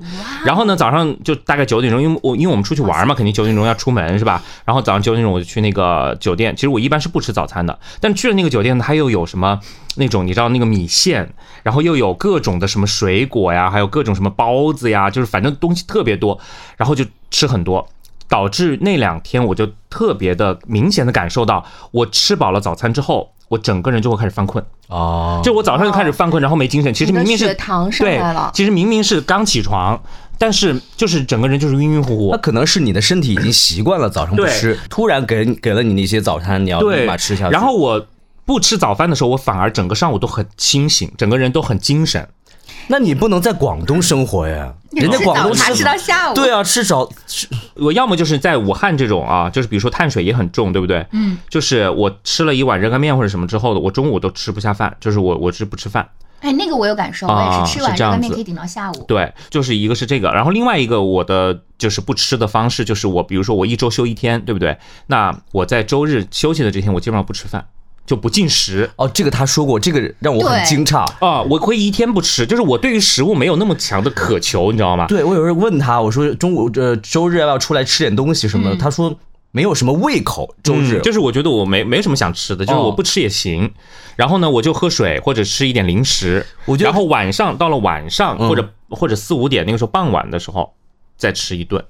[0.46, 4.42] 然后呢，早上就大概九点钟，因为我因为我们出去玩嘛，肯定九点钟要出门是吧？
[4.64, 9.60] 然后早上九点钟我就去那个酒店，其实我一般是不吃早餐的，但去了那个酒店，它又有什么
[9.98, 16.40] 那种你知道那个米线，然后又有各种的什么水果呀，还有各种什么包子呀，就是反正东西特别多，
[16.78, 17.86] 然后就吃很多。
[18.30, 24.62] 导致那两天我就特别的明显的感受到，我吃饱了早餐之后，我整个人就会开始犯困。
[24.90, 26.94] 哦，就我早上就开始犯困，然后没精神。
[26.94, 29.98] 其实明明是血糖上对来了，其实明明是刚起床，
[30.38, 32.38] 但是就是整个人就是晕晕乎乎那。
[32.40, 37.54] 可能是你的身体已经习惯了早上不吃，突然给给了你那些早餐，你要立对马吃下，去。
[37.54, 38.06] 然后我
[38.48, 42.28] 不吃早饭的时候，我反而整个上午都很清醒，整个人都很精神。
[42.88, 44.74] 那你不能在广东生活呀？
[44.92, 51.06] 人家广东早茶吃到下午，对啊，吃早吃我要么就是在武汉这种啊，就是比如说碳水也很重，对不对？
[51.12, 56.08] 嗯，就是我吃了一碗热干面或者什么之后的，我中午都吃不下饭，就是我我是不吃饭。
[56.40, 59.04] 哎，那个我有感受，我啊也是吃完热干面可以顶到下午。
[59.08, 64.78] 对，就是一个是这个，然后另外一个我的就是不吃的方式，就是我比如说我一周休一天，对不对？
[65.08, 67.66] 那我在周日休息的这天，我基本上不吃饭，
[68.08, 68.90] 就不进食。
[68.96, 71.06] 哦，这个他说过，这个让我很惊诧。
[71.20, 75.06] 啊，我会一天不吃，就是我对于食物没有那么强的渴求，你知道吗？
[75.08, 79.16] 对我有时候问他，我说中午呃周日要不要出来吃点东西什么的，他说
[79.52, 83.72] 没有什么胃口，周日、嗯就是我觉得我没没什么想吃的，就是哦我不吃也行。
[84.16, 86.46] 然后呢，我就喝水或者吃一点零食。
[86.66, 90.74] 我觉得然后晚上到了晚上嗯或者或者四五点那个时候傍晚的时候
[91.18, 91.84] 再吃一顿，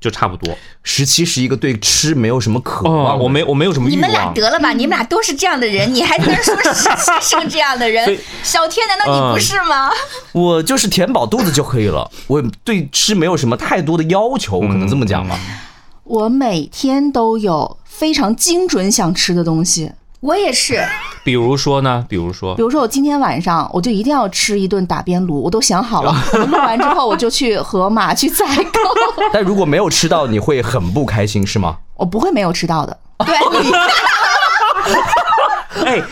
[0.00, 0.56] 就差不多。
[0.82, 4.32] 十七是一个对吃没有什么渴望哦，我没我没有什么欲你们俩。
[4.32, 9.90] 得了吧，你们俩都是这样的人，你还在那说实习生这样的人， 小天难道你不是吗？
[10.32, 15.38] 我就是填饱肚子就可以了，我对吃没有什么太多的要求，我可能这么讲吧。
[16.04, 20.86] 我每天都有非常精准想吃的东西，我也是，
[21.24, 22.04] 比如说呢？
[22.08, 26.14] 比如说比，如说我今天晚上我就一定要吃一顿打边炉，我都想好了。
[26.34, 28.80] 我录完之后我就去盒马去采购，
[29.32, 31.78] 但如果没有吃到，你会很不开心是吗？
[31.94, 32.98] 我不会没有吃到的。
[33.24, 33.34] 对，
[35.86, 36.02] 哎，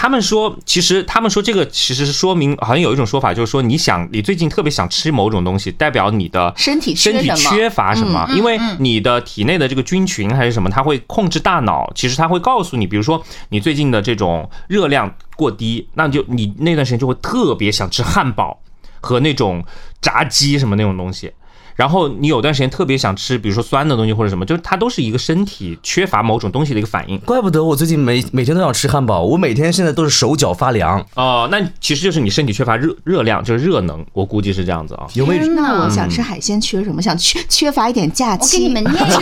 [0.00, 18.62] 他们说，其实他们说这个其实是说明，好像有一种说法，就是说你想你最近特别想吃某种东西，代表你的身体缺身体缺乏什么，嗯因为你的体内的这个菌群还是什么，它会控制大脑，其实它会告诉你，比如说你最近的这种热量过低，那就你那段时间就会特别想吃汉堡
[19.00, 19.64] 和那种
[20.00, 21.32] 炸鸡什么那种东西。
[21.78, 27.16] 然后你有段时间特别想吃，比如说酸的东西或者什么，就是它都是一个身体缺乏某种东西的一个反应。
[27.20, 31.00] 怪不得我最近每每天都想吃汉堡，我每天现在都是手脚发凉。
[31.14, 35.06] 哦，那其实就是你身体缺乏热热量，就是热能，我估计是这样子啊。
[35.14, 37.00] 有没有天哪那我想吃海鲜，缺什么？
[37.08, 38.58] 想缺缺乏一点假我期。
[38.58, 39.20] 给你们念一下。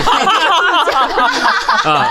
[1.93, 2.09] 啊，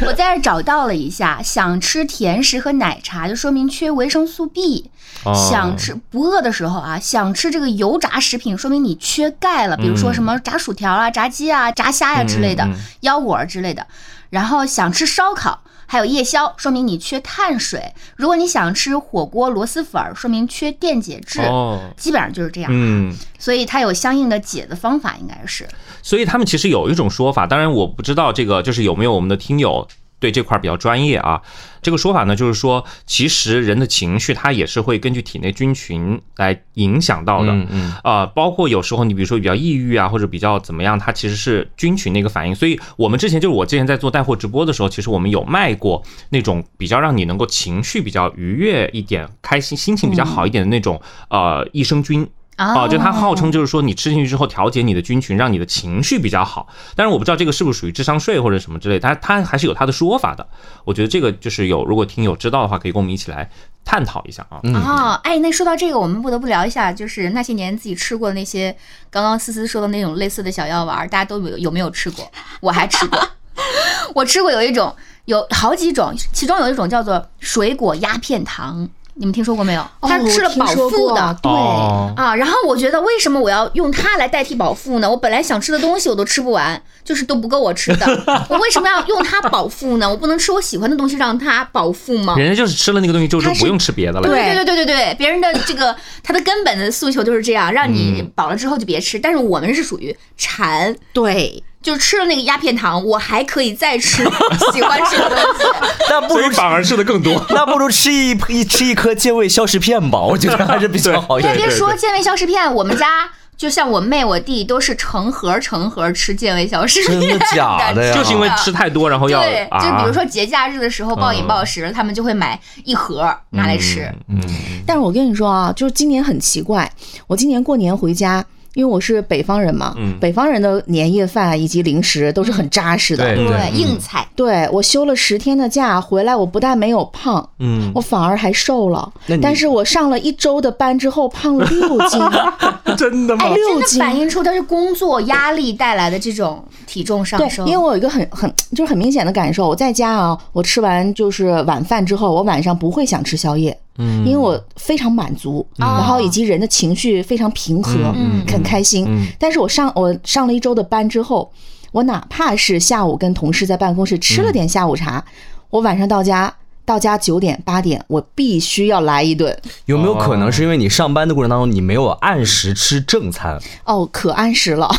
[0.00, 4.90] 我在这儿找到了一下，想吃甜食和奶茶，就说明缺维生素 B。
[5.24, 12.68] 哦想吃不饿的时候啊，想吃这个油炸食品，说明你缺钙了，比如说什么炸薯条啊、炸鸡啊、炸虾呀、之类的
[13.00, 13.86] 腰果儿之类的。
[14.30, 17.92] 然后想吃烧烤，还有夜宵，说明你缺碳水。
[18.16, 21.42] 如果你想吃火锅、螺蛳粉儿，说明缺电解质。
[21.42, 25.68] 哦，基本上就是这样，嗯，所以它有相应的解的方法，应该是。
[26.02, 29.86] 所以他们其实有一种说法，当然我不知道这个就是有没有我们的听友
[30.22, 31.42] 对这块比较专业啊。
[31.82, 37.50] 这个说法呢，就是说，其实人的情绪它也是会根据体内菌群来影响到的。
[37.50, 42.54] 嗯嗯啊，包括有时候你比如说比较抑郁啊，或者比较怎么样，它其实是菌群的一个反应。
[42.54, 52.24] 所以我们之前就是我之前在做带货直播的时候，其实我们有卖过那种比较让你能够情绪比较愉悦一点、开心、心情比较好一点的那种呃益生菌。
[52.56, 56.68] 啊，就它号称就是说你吃进去之后调节你的菌群，让你的情绪比较好。
[56.94, 60.46] 但是我不知道这个是不是属于智商税或者什么之类，它它还是有它的说法的。
[60.84, 63.50] 我觉得这个就是有，如果听友知道的话，可以跟我们一起来
[63.84, 64.60] 探讨一下啊。
[64.62, 68.76] 哦，哎，那说到这个，我们不得不聊一下，就是那些年自己吃过的那些，
[69.10, 72.30] 刚刚思思说的那种类似的小药丸儿，大家都有有没有吃过？
[72.60, 73.18] 我还吃过，
[74.14, 79.86] 我吃过有一种，有好几种，其中有一种叫做水果鸦片糖，你们听说过没有？
[80.00, 81.36] 它哦吃了饱腹的。
[81.36, 85.10] 过对，哦啊，然后我觉得为什么我要用它来代替饱腹呢？
[85.10, 88.06] 我本来想吃的东西我都吃不完，就是都不够我吃的，
[88.48, 90.08] 我为什么要用它饱腹呢？
[90.08, 92.34] 我不能吃我喜欢的东西让它饱腹吗？
[92.38, 94.22] 人家就是吃了那个东西，就是不用吃别的了。
[94.22, 99.18] 对对对对对对，别人的这个他的根本的诉求就是这样，让你饱了之后就别吃。
[99.18, 104.24] 但是我们是属于馋，对，就吃了那个鸦片糖，我还可以再吃
[104.72, 105.64] 喜欢吃的东西。
[106.08, 107.44] 那不如所以反而吃的更多。
[107.50, 111.56] 那不如吃一一吃一颗健胃消食片吧， 我觉得还是比较好一点。
[111.56, 118.14] 别说健胃消食片，我们家就像我妹我弟都是成盒成盒吃健胃消食片，真的假的呀？
[118.14, 124.08] 就是因为吃太多，然后要对，就啊，比如说节假日的时候暴饮暴食，他们就会买一盒拿来吃。
[124.28, 124.40] 嗯，
[124.86, 126.90] 但是我跟你说啊，就是今年很奇怪，
[127.26, 128.44] 我今年过年回家。
[128.74, 133.24] 因为我是北方人嘛，嗯北方人的年夜饭以及零食都是很扎实的。
[133.34, 134.26] 对对，硬菜。
[134.34, 139.36] 对我休了十天的假回来，我不但没有胖，嗯我反而还瘦了那。
[139.36, 142.20] 你但是我上了一周的班之后，胖了六斤。
[142.96, 147.66] 真的吗哎，真的六斤反映出他是工作压力带来的这种体重上对，升。
[147.66, 159.04] 因为我有一个很很就是很明显的感受，我在家啊，我吃完就是晚饭之后，我晚上不会想吃宵夜，嗯，因为我非常满足，然后以及人的情绪非常平和，嗯很开心。
[159.08, 161.52] 嗯但是我上我上了一周的班之后，
[161.92, 165.24] 我哪怕是下午跟同事在办公室吃了点下午茶，
[165.70, 166.54] 我晚上到家。
[166.84, 169.56] 到家九点八点，我必须要来一顿。
[169.84, 173.56] 有没有可能是因为你上班的过程当中，你没有按时吃正餐？
[173.86, 174.90] 哦，可按时了。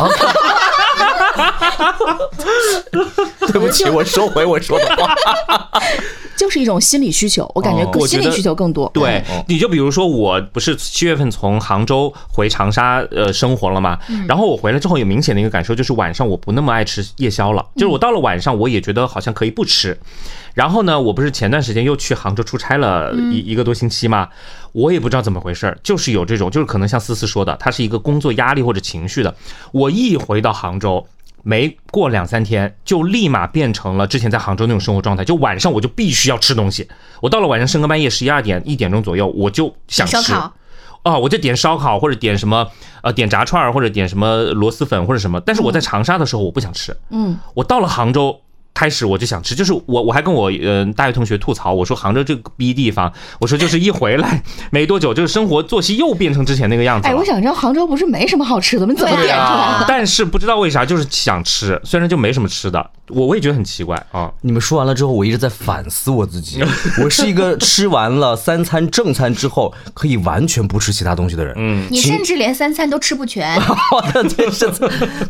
[3.52, 5.14] 对不起，我收回我说的话。
[6.36, 8.90] 就是一种心理需求，我感觉更心理需求更多。
[8.94, 19.98] 对，你就比如说，我不是七月份从杭州回长沙呃生活了嘛，然后我回来之后有明显的一个感受，就是晚上我不那么爱吃夜宵了，就是我到了晚上我也觉得好像可以不吃。
[20.54, 24.30] 然后呢，我不是前段时间又去杭州出差了一一个多星期嘛，
[24.72, 29.36] 我也不知道怎么回事儿，就是有这种，就是可能像思思说的，它是一个工作压力或者情绪的。
[29.72, 31.06] 我一回到杭州。
[31.44, 35.24] 没过两三天，就立马变成了之前在杭州那种生活状态。
[35.24, 36.88] 就晚上我就必须要吃东西，
[37.22, 40.22] 我到了晚上深更半夜十一二点一点钟左右，我就想吃。
[40.22, 40.54] 烧烤
[41.04, 42.68] 哦，我就点烧烤或者点什么
[43.04, 45.40] 呃点炸串儿或者点什么螺蛳粉或者什么。
[45.42, 48.40] 但是我在长沙的时候我不想吃，嗯，我到了杭州。
[48.74, 57.14] 开始我就想吃，就是我我还跟我呃大学同学吐槽，我说杭州这个逼地方，我说就是一回来没多久，就是生活作息又变成之前那个样子了。
[57.14, 58.94] 哎，我想知道杭州不是没什么好吃的吗？
[58.94, 59.86] 你怎么点出来的？
[59.88, 64.32] 但是不知道为啥就是想吃，虽然就没什么吃的，我我也觉得很奇怪啊。
[64.42, 66.64] 你们说完了之后，我一直在反思我自己。
[67.04, 71.54] 我是一个吃完了三餐正餐之后，可以完全不吃其他东西的人。
[71.58, 73.56] 嗯，你甚至连三餐都吃不全，
[73.92, 74.70] 我的天是，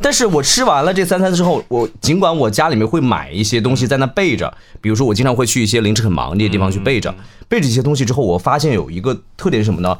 [0.01, 7.13] 但是我吃完了这三餐之后，我尽管我家里面会买一些东西在那备着，比如说我经常会去一些凌晨很忙那些地方去备着，
[7.47, 9.97] 备着一些东西之后，我发现有一个特点是什么呢？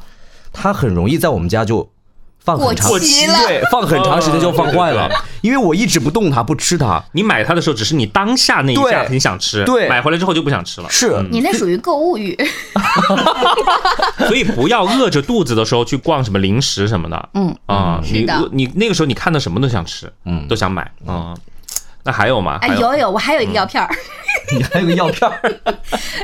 [0.52, 1.90] 它很容易在我们家就
[2.38, 3.34] 放很长过期了。
[3.46, 5.10] 对，放很长时间就放坏了。
[5.40, 7.02] 因为我一直不动它，不吃它。
[7.12, 9.88] 你买它的时候只是你当下那一下很想吃，对。
[9.88, 10.88] 买回来之后就不想吃了。
[10.88, 12.38] 是，你那属于购物欲。
[14.28, 17.28] 所以不要饿着肚子的时候去逛什么零食什么的。
[17.34, 17.54] 嗯。
[17.66, 20.46] 啊，你你那个时候你看到什么都想吃，嗯。
[20.48, 20.90] 都想买。
[21.06, 21.36] 嗯，
[22.04, 22.58] 那还有吗？
[22.62, 23.88] 哎，有有，我 还有一个药片儿，
[24.52, 25.54] 你还有个药片儿，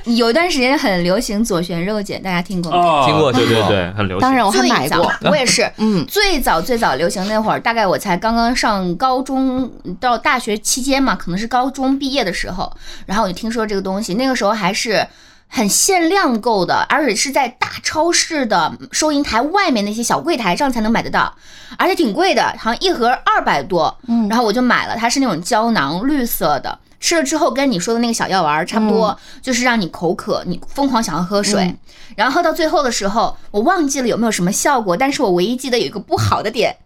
[0.04, 2.78] 有一段时间很流行左旋肉碱，大家听过吗？
[2.78, 4.20] 哦，听过对对对，很流行。
[4.20, 5.10] 当然我还买过。
[5.30, 12.70] 我也是， 嗯最早最早流行那会儿，大概我才刚刚上高中到大学期间嘛，可能是高中毕业的时候，
[13.06, 15.06] 然后我就听说这个东西，那个时候还是。
[15.52, 21.34] 很限量购的，而且是在大超市的收银台外面那些小柜台上才能买得到，
[21.76, 23.94] 而且挺贵的，好像一盒二百多。
[24.06, 31.64] 嗯然后我就买了，它是那种胶囊绿色的，吃了之后跟你说的那个小药丸儿差不多，就是让你口渴，你疯狂想要喝水。
[31.64, 31.76] 嗯
[32.16, 36.76] 然后喝到最后的时候，我忘记了有没有什么效果，但是我唯一记得有一个不好的点，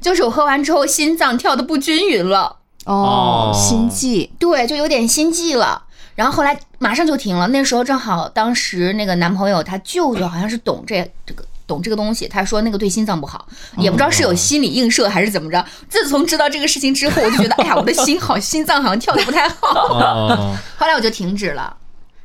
[0.00, 2.56] 就是我喝完之后心脏跳的不均匀了，
[2.86, 4.32] 哦哦，心悸。
[4.38, 5.84] 对，就有点心悸了。
[6.20, 11.42] 然后后来马上就停了，那时候正好当时那个男朋友他舅舅好像是懂这这个。
[11.66, 13.46] 懂这个东西，他说那个对心脏不好，
[13.78, 15.64] 也不知道是有心理映射还是怎么着。
[15.88, 19.68] 自从知道这个事情之后，我就觉得，哎呀，我的心好，心脏好像跳的不太好。
[19.68, 21.76] 哦，后来我就停止了。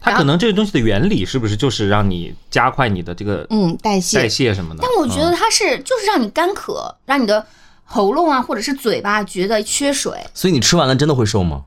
[0.02, 4.46] 它可能这个东西的原理是不是就是让你加快你的这个嗯，代谢代谢。
[4.46, 4.80] 谢什么的？
[4.82, 7.46] 但我觉得它是就是让你干渴，让你的
[7.84, 10.12] 喉咙啊或者是嘴巴觉得缺水。
[10.34, 11.66] 所以你吃完了真的会瘦吗？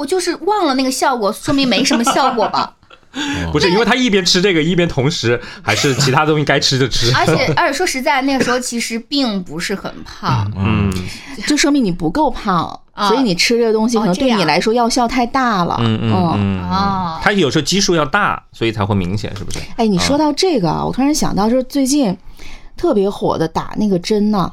[0.00, 2.74] 我就是忘了那个效果，说明没什么效果吧。
[3.52, 7.12] 不是，因为他一边吃这个，一边同时还是其他东西该吃就吃。
[7.18, 10.50] 而且而且说实在，那个时候其实并不是很胖。
[10.56, 10.90] 嗯
[11.46, 15.76] 就说明你不够胖，啊所以你吃这个东西可能对你来说药效太大了。
[15.80, 19.58] 嗯嗯嗯哦它有时候基数要大，所以才会明显，是不是？
[19.76, 22.16] 哎，你说到这个啊，我突然想到，就是最近
[22.76, 24.52] 特别火的打那个针呢，哦，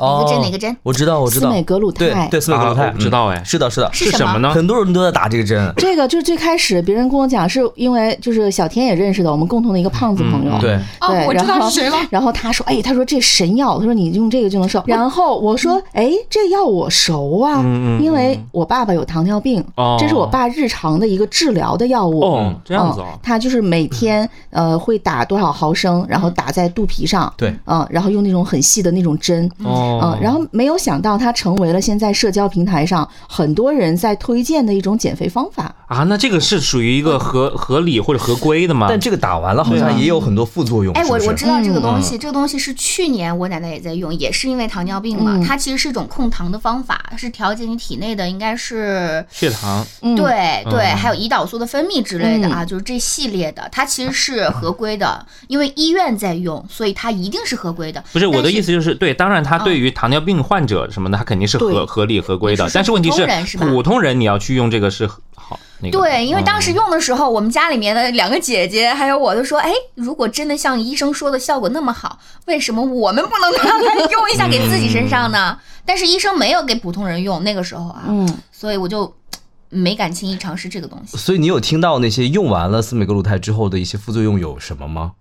[0.00, 2.28] 哪个针哪个针我知道，我知道，斯美格鲁对肽。
[2.28, 4.50] 对，斯美格鲁啊肽，我知道哎嗯是的，是的，是什么呢？
[4.50, 5.72] 很多人都在打这个针。
[5.76, 10.52] 这个就是最开始别人跟我讲，是因为就是小天也认识的，我们共同的一个胖子朋友。
[10.52, 11.96] 嗯对，对，我知然后道是谁了。
[12.10, 17.60] 然后他说：“哎，他说这神药，他说你用这个就能瘦。”然后我说：“哎，这药我熟啊，
[18.00, 22.20] 因为我爸爸有糖尿病，哦这是我爸日常的一个治疗的药物。
[22.20, 35.74] 哦，这样子他就是每天呃会打多少毫升，然后打在肚皮上，对，嗯，然后用那种很细的那种针，哦嗯，然后没有想到它成为了现在社交平台上很多人在推荐的一种减肥方法。
[35.86, 38.86] 啊，那这个是属于一个合合理或者合规的吗？
[38.90, 40.92] 但这个打完了好像也有很多副作用。
[40.92, 45.36] 哎，我是不是我知道这个东嗯西，这个东西是去年我奶奶也在用，也是因为糖尿病嘛。
[45.36, 58.02] 嗯它其实是一种控糖的方法，是调节你体内的应该是血糖嗯，对对，嗯还有胰岛素的分泌之类的啊，就是这系列的，它其实是合规的，因为医院在用，所以它一定是合规的。
[58.12, 75.58] 不是我的意思，就是对，当然它对于糖尿病患者什么的，它肯定是合合理合规的但是问题是普通人你要去用这个是好那个对，因为当时嗯用的时候，我们家里面的两个姐姐还有我都说，哎，如果真的像医生说的效果那么好，为什么我们不能拿来用一下给自己身上呢？
[75.84, 79.14] 但是医生没有给普通人用，那个时候啊，嗯，所以我就
[79.70, 81.16] 没敢轻易尝试这个东西。
[81.16, 85.12] 所以你有听到那些用完了司美格鲁肽之后的一些副作用有什么吗？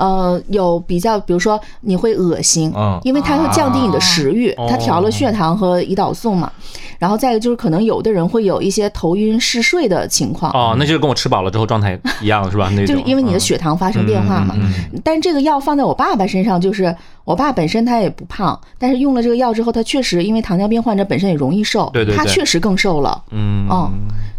[0.00, 2.98] 呃，有比较，比如说你会恶心，嗯。
[3.04, 6.50] 因为它会降低你的食欲，哦它调了血糖和胰岛素嘛。
[6.98, 10.52] 然后再一个就是可能有的人会有一些头晕嗜睡的情况。
[10.52, 12.70] 哦，那就是跟我吃饱了之后状态一样是吧？
[12.74, 14.54] 那就是因为你的嗯血糖发生变化嘛，
[15.02, 16.94] 但是这个药放在我爸爸身上，就是
[17.24, 22.16] 我爸本身他也不胖，但是用了这个药之后，他确实因为糖尿病患者本身也容易瘦，对对对。
[22.16, 23.66] 他确实更瘦了，嗯。
[23.70, 23.90] 嗯，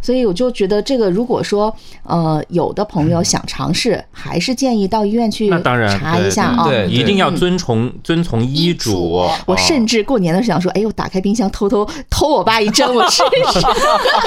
[0.02, 1.74] 所以我就觉得这个如果说
[2.04, 6.68] 呃有的朋友想尝试，还是建议到医院去那当然查一下啊。
[6.68, 8.92] 对一定要遵从遵从医嘱。
[9.46, 13.62] 我甚至过年的时候想说，哎呦，打开冰箱偷偷偷我爸一针，我试一试。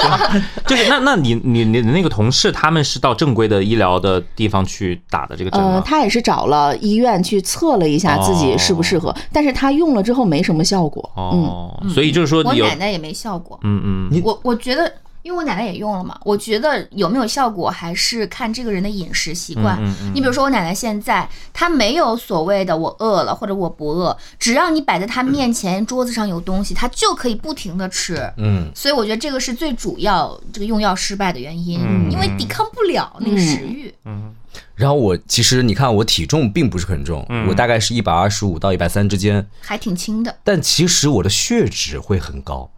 [0.67, 5.83] 就是 那那你你你的那个同事他们是到正规的医疗的地方去打的这个针呃，吗？
[5.85, 11.11] 他也是找了医院去测了一下自己适不适合，但是他用了之后没什么效果。
[11.17, 14.93] 嗯，哦，所以就是说有我奶奶也没效果，嗯嗯我我觉得。
[15.25, 19.77] 因为我奶奶也用了嘛，我觉得有没有效果还是看这个人的饮食习惯。
[19.81, 28.31] 嗯嗯你比如说我奶奶现在，她没有所谓的我饿了或者我不饿，只要你摆在她面前桌子上有东西，她就可以不停的吃。
[28.37, 33.93] 嗯，所以我觉得这个是最主要这个用药失败的原因，嗯因为抵抗不了那个食欲。
[34.05, 34.35] 嗯
[34.77, 40.37] 然后我其实你看我体重并不是很重，嗯我大概是一百二十五到一百三之间，还挺轻的。
[40.45, 42.71] 但其实我的血脂会很高。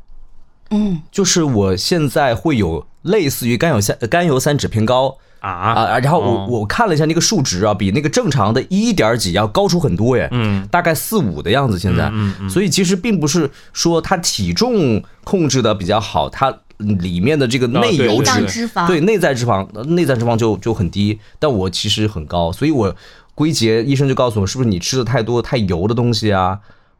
[0.70, 5.50] 嗯，就是我现在会有类似于甘油三甘油三酯偏高啊。
[5.50, 6.46] 啊，然后我哦。
[6.48, 22.94] 我看了一下那个数值啊，比那个正常的一点几要高出很多耶，嗯，大概四五的样子现在，嗯嗯所以其实并不是说他体重控制的比较好，他里面的这个内油脂脂肪，对内在脂肪，呃内在脂肪就就很低，但我其实很高，所以我
[23.34, 26.58] 归结医生就告诉我，是不是你吃的太多太油的东西啊，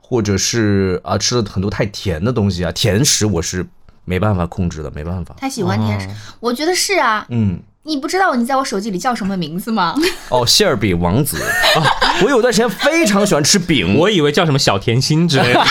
[0.09, 3.67] 或者是啊吃了很多太甜的东西啊，甜食我是
[4.05, 5.35] 没办法控制的，没办法。
[5.41, 7.27] 他喜欢甜食，我觉得是啊。
[7.29, 9.97] 嗯，你不知道你在我手机里叫什么名字吗？
[10.31, 11.83] 哦，馅儿饼王子啊，
[12.23, 15.65] 我有段时间非常喜欢吃饼，我以为叫什么小甜心之类的。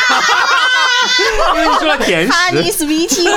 [1.56, 2.32] 因为你说了甜食
[2.86, 3.28] ，Sweetie，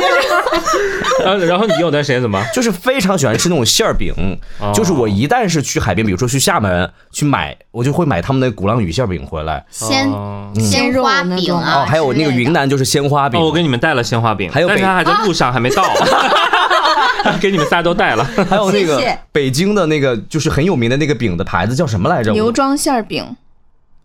[1.25, 2.43] 然后然后你有段时间怎么？
[2.55, 4.13] 就是非常喜欢吃那种馅儿饼，
[4.61, 9.65] 哦就是我一旦是去海边，比如说去厦门去买，我就会买他们的鼓浪屿馅儿饼回来。
[9.71, 15.85] 鲜哦鲜花饼啊，哦，还有那个云南就是鲜花饼，哦，我给你们带了鲜花饼，还有但是他还在路上，还没到。
[17.41, 18.25] 给你们仨都带了。
[18.49, 19.03] 还有那个
[19.33, 22.31] 北京的那个就是很有名的那个饼的牌子叫什么来着？
[22.31, 23.25] 我牛庄馅儿饼。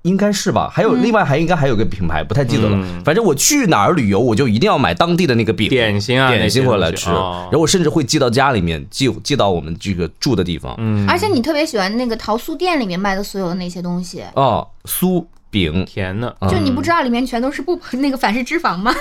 [0.03, 0.69] 应该是吧？
[0.71, 2.77] 还有另外还应该还有个品牌，不太记得了。
[2.77, 7.09] 嗯反正我去哪儿旅游，我就一定要买当地的那个饼点心啊点心回来吃。
[7.09, 10.75] 然后我甚至会寄到家里面，寄寄到我们这个住的地方。
[10.77, 18.93] 嗯，而且你特别喜欢那个桃酥店里面卖的所有的那些东西，哦，酥饼，甜的，嗯就你不知道里面全都是不那个反式脂肪吗？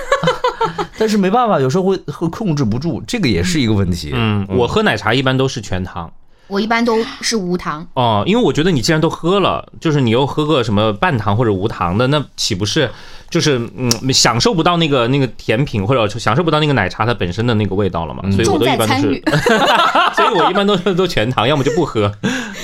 [0.99, 4.11] 但是没办法，有时候会会控制不住，这个也是一个问题。
[4.15, 6.13] 嗯，我喝奶茶一般都是全糖。
[6.49, 12.91] 我一般都是无糖，哦，因为我觉得你既然都喝了，就是你又喝个什么半糖或者无糖的，那岂不是
[13.31, 18.23] 就是嗯享受不到那个那个甜品，或者享受不到那个奶茶它本身的那个味道了嘛？
[18.33, 19.23] 所以我都一般都是。
[20.15, 22.13] 所以我一般都都全糖，要么就不喝。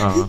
[0.02, 0.28] 嗯，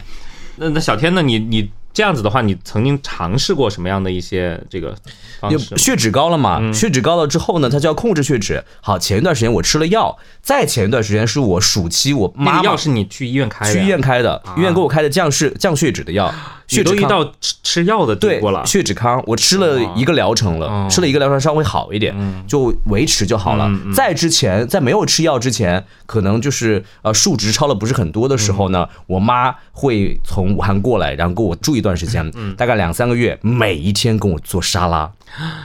[0.55, 1.21] 那那小天呢？
[1.21, 4.95] 你你这样子的话，你曾经尝试过什么样的一些这个
[5.39, 5.77] 方式？
[5.77, 8.63] 血脂高了嘛，血脂高了之后呢，他就要控制血脂。
[8.81, 13.73] 好，前一段时间我吃了药，再前一段时间是我暑期我那妈药是你去医院开的？
[13.73, 16.33] 去医院开的，医院给我开的降血降血脂的药，
[16.69, 18.65] 你都一血脂康到吃吃药的地对步了。
[18.65, 22.15] 血脂康，我吃了一个疗程了，哦吃了一个疗程稍微好一点，
[22.47, 23.69] 就维持就好了。
[23.93, 35.09] 在之前，在没有吃药之前，可能就是呃数值超了不是很多的时候呢，嗯我妈会从武汉过来，然后给我住一段时间，嗯大概两三个月，每一天跟我做沙拉，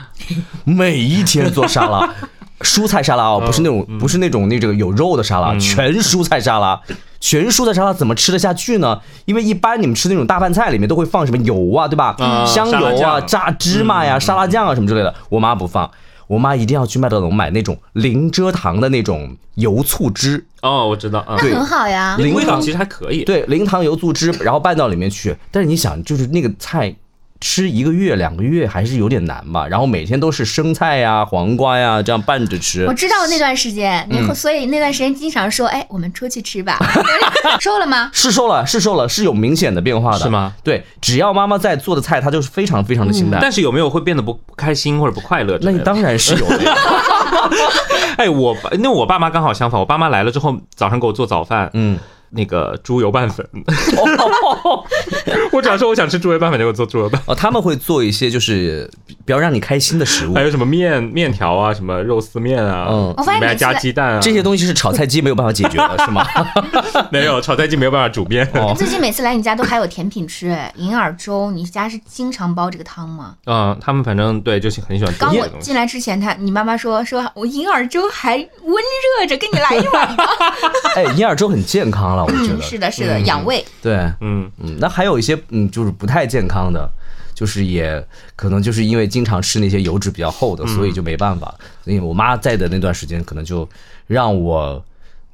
[0.65, 2.09] 每一天做沙拉。
[2.61, 6.79] 蔬菜沙拉哦，不是那种不是那种那这个有肉的沙拉，全蔬菜沙拉。
[7.19, 9.01] 全蔬菜沙拉怎么吃得下去呢？
[9.25, 12.15] 因为一般你们吃那种大饭菜里面都会放什么油啊，对吧？
[12.17, 15.89] 嗯香油啊、酱炸芝麻呀、沙拉酱啊什么之类的，我妈不放。
[16.27, 22.15] 我妈一定要去麦德龙买那种零蔗糖的那种油醋汁，哦，我知道，嗯，对很好呀。
[22.19, 23.23] 那个零糖味道其实还可以。
[23.23, 25.35] 对，零糖油醋汁，然后拌到里面去。
[25.51, 26.95] 但是你想，就是那个菜
[27.47, 29.67] 吃一个月、两个月还是有点难吧？
[29.67, 32.93] 然后每天都是生菜呀、黄瓜呀这样拌着吃我。
[32.95, 36.79] 知道那段时间，你所以那段时间经常说，哎，我们出去吃吧。
[37.61, 38.09] 瘦了吗？
[38.11, 40.55] 是瘦了，是瘦了，是有明显的变化的，是吗？
[40.63, 43.39] 对，只要妈妈在做的菜，它就是非常非常的清淡。
[43.39, 45.59] 但是有没有会变得不不开心或者不快乐？
[45.61, 46.73] 那你当然是有的呀。
[48.17, 51.99] 哎，我爸那我爸妈刚好相反，我爸妈来了之后，早上给我做早饭，嗯，
[52.35, 53.47] 那个猪油拌粉。
[55.51, 57.21] 我只要说我想吃猪油拌粉，就给我做猪油拌。
[57.25, 58.89] 哦，他们会做一些就是
[59.25, 66.25] 比较让你开心的食物还，有什么面面条啊，什么肉丝面啊，嗯我发现里面加鸡蛋啊，这些东西是炒菜机没有办法解决的，是吗？
[67.11, 68.47] 没有炒菜机没有办法煮面。
[68.53, 73.35] 哦最近每次来你家都还有甜品吃，哎，银耳粥，你家是经常煲这个汤吗？
[73.45, 75.35] 嗯，他们反正对就是很喜欢刚。
[75.35, 78.83] 我进来之前，他你妈妈说说我银耳粥还温
[79.19, 80.25] 热着，给你来一碗吧。
[80.95, 82.61] 哎，银耳粥很健康了，我觉嗯，得。
[82.61, 83.63] 是的，是的，养胃。
[83.81, 86.89] 对，嗯，嗯，那还有一些嗯，就是不太健康的，
[87.33, 88.05] 就是也
[88.35, 91.53] 可能就是因为经常吃那些油脂比较厚的，所以就没办法。
[91.85, 93.67] 因为我妈在的那段时间，可能就
[94.07, 94.83] 让我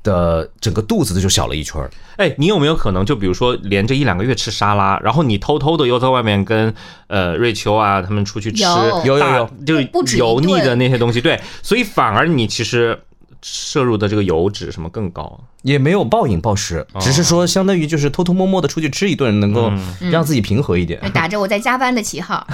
[0.03, 1.89] 的整个肚子就小了一圈儿。
[2.17, 6.73] 哎，你有没有可能就比如说连着一两个月吃沙拉，然后你偷偷的又在外面跟
[7.07, 8.63] 呃瑞秋啊他们出去吃
[9.05, 12.99] 有大有有有就是油腻的那些东西，对，所以反而你其实
[13.41, 15.39] 摄入的这个油脂什么更高。
[15.63, 19.71] 也没有暴饮暴食，只是说相当于就是偷偷摸摸的出去吃一顿，能够
[20.11, 20.99] 让自己平和一点。
[21.01, 22.47] 就打着我在加班的旗号，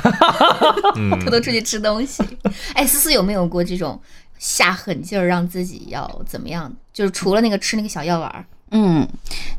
[1.24, 2.22] 偷偷出去吃东西。
[2.74, 4.02] 哎，思思有没有过这种
[4.38, 6.70] 下狠劲儿让自己要怎么样？
[6.92, 9.08] 就是除了那个吃那个小药丸儿，嗯，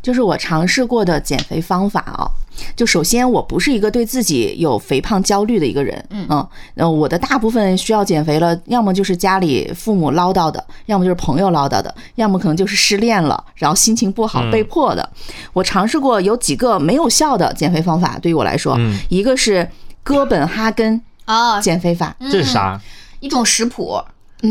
[0.02, 2.28] 就是我尝试过的减肥方法啊。
[2.74, 6.26] 就首先，我不是一个对自己有肥胖焦虑的一个人，嗯
[6.74, 15.08] 呃，我的大部分需要减肥了，要么就是家里父母唠叨的，要么就是朋友唠叨的，要么可能就是失恋了，然后心情不好被迫的。
[15.52, 18.76] 我尝试过有几个没有效的减肥方法，对于我来说，
[19.08, 19.70] 一个是
[20.02, 22.80] 哥本哈根啊，减肥法，这是啥？
[23.20, 24.02] 一种食谱，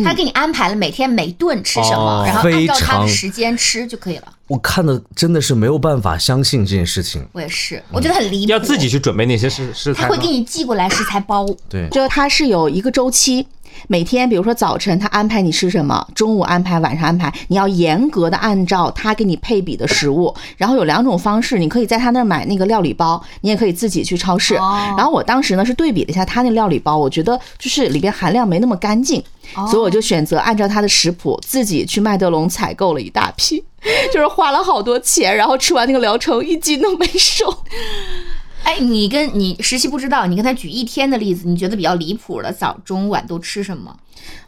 [0.05, 4.27] 他给你安排了每天每顿吃什么，哦然后按照他的时间吃就可以了。
[4.47, 7.25] 我看的真的是没有办法相信这件事情。
[7.33, 8.51] 我也是，我觉得很离谱。
[8.51, 10.03] 要自己去准备那些食食材。
[10.03, 13.45] 他会给你寄过来食材包，对，就它是有一个周期，
[13.87, 20.33] 每天比如说早晨他安排你吃什么，中午安排，晚上安排，你要严格的按照他给你配比的食物。
[20.55, 24.55] 然后有两种方式，你可以在他那儿买那个料理包，你也可以自己去超市。
[24.55, 29.21] 哦然后我当时呢是对比了一下他那料理包，我觉得就是里边含量没那么干净，
[29.69, 33.63] 所以我就选择按照他的食谱自己去麦德龙采购了一大批，
[34.13, 37.63] 就是花了好多钱，然后吃完那个疗程一斤都没瘦。
[38.63, 43.95] 哎，你跟你实习不知道，你跟他举一天的例子，你觉得比较离谱的，早中晚都吃什么？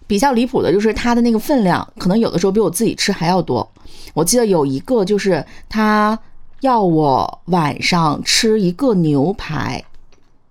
[0.07, 3.69] 比较离谱的就是他的那个分量，可能有的时候比我自己吃还要多。
[4.13, 6.17] 我记得有一个就是他
[6.61, 9.81] 要我晚上吃一个牛排，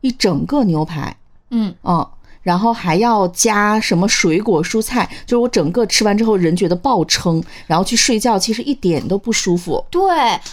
[0.00, 1.14] 一整个牛排，
[1.50, 2.08] 嗯，嗯，
[2.42, 9.84] 然后还要加什么水果蔬菜，就是我整个吃完之后人觉得爆撑，然后去睡觉其实一点都不舒服。
[9.90, 10.00] 对，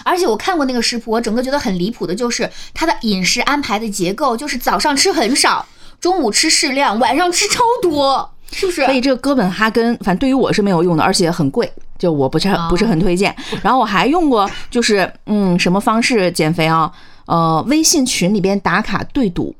[0.03, 5.65] 而且我看过那个食谱，我整个觉得很离谱的，就是它的饮食安排的结构，就是早上吃很少，
[5.99, 8.83] 中午吃适量，晚上吃超多，是不是？
[8.85, 13.35] 所以这个哥本哈根，反正对于我是没有用的，而且很贵，就我不是很不是很推荐。
[13.61, 16.91] 然后我还用过，就是嗯，什么方式减肥啊？
[17.27, 19.55] 呃，微信群里边打卡对赌，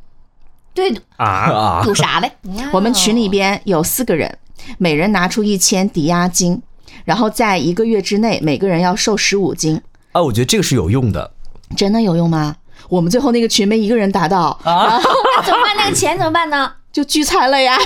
[0.76, 2.32] 对，啊，啊，赌啥嘞？
[2.72, 4.38] 我们群里边有四个人，
[4.78, 6.62] 每人拿出一千抵押金，
[7.06, 11.32] 然后在一个月之内每个人要瘦十五斤，啊，我觉得这个是有用的。
[11.76, 12.56] 真的有用吗？
[12.90, 15.00] 我们最后那个群没一个人达到，啊
[15.38, 15.76] 那 怎么办？
[15.78, 16.72] 那个钱怎么办呢？
[16.92, 17.78] 就聚餐了呀。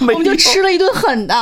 [0.00, 1.34] 我们就吃了一顿狠的，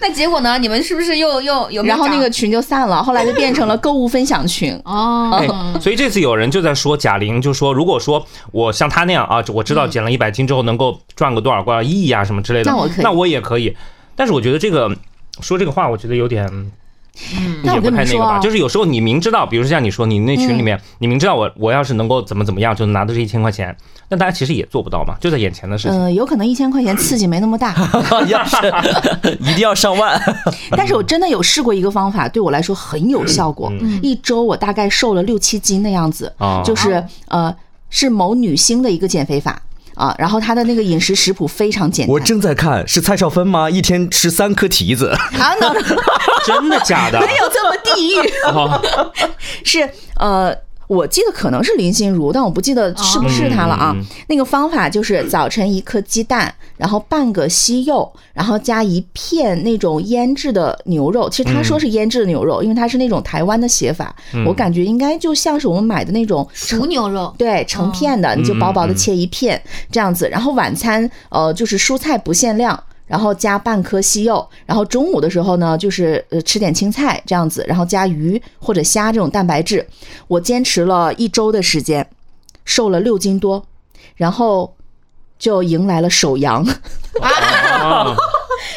[0.00, 0.58] 那结果呢？
[0.58, 1.82] 你们是不是又又有？
[1.82, 4.72] 然后那个群就散了，后来就变成了 购物分享群。
[4.84, 5.46] 哦，哎，
[5.80, 13.76] 所以这次有人就在说贾玲，就说如果说我像她那样啊，我知道减了一百斤之后能够赚个多少多少亿啊、什么之类的，那我可以那我也可以。
[14.16, 14.90] 但是我觉得这个
[15.40, 16.72] 说这个话，我觉得有点。
[17.62, 23.76] 那我也不跟你说啊太那个吧，就是有时候你明知道，比如说像你说，你那群里面，你明知道我我要是能够怎么怎么样，就拿到这一千块钱，
[24.08, 25.98] 那大家其实也做不到嘛，就在眼前的事情。
[25.98, 27.74] 呃，有可能一千块钱刺激没那么大，
[28.28, 28.56] 要是。
[29.40, 30.20] 一定要上万，
[30.76, 33.72] 但是我真的有试过一个方法，对我来说很有效果。
[34.02, 36.62] 一周我大概瘦了六七斤的样子，啊。
[36.64, 37.54] 就是呃
[37.88, 39.60] 是某女星的一个减肥法
[40.00, 42.12] 啊，然后他的那个饮食食谱非常简单。
[42.12, 43.68] 我正在看，是蔡少芬吗？
[43.68, 45.74] 一天吃三颗提子，啊，能
[46.46, 47.20] 真的假的？
[47.20, 48.80] 没有这么地狱，哦
[49.62, 50.56] 是呃。
[50.90, 53.94] 我记得可能是林心如，但我不记得是不是她了啊。
[54.26, 61.30] 那个方法就是早晨一颗鸡蛋，然后半个西柚，然后加一片那种腌制的牛肉。
[61.30, 64.12] 其实他说是腌制的牛肉，因为它是那种台湾的写法，
[64.44, 69.62] 我感觉应该就像是我们买的那种熟牛肉，对，成片的，你就薄薄的切一片
[69.92, 70.28] 这样子。
[70.28, 72.76] 然后晚餐呃就是蔬菜不限量。
[73.10, 79.84] 然后加半颗西柚，然后中午的时候呢，就是呃吃点青菜这样子，然后加鱼或者虾这种蛋白质。
[80.28, 82.08] 我坚持了一周的时间，
[82.64, 83.64] 瘦了六斤多，
[84.14, 84.72] 然后
[85.40, 86.64] 就迎来了首阳，
[87.20, 88.14] 啊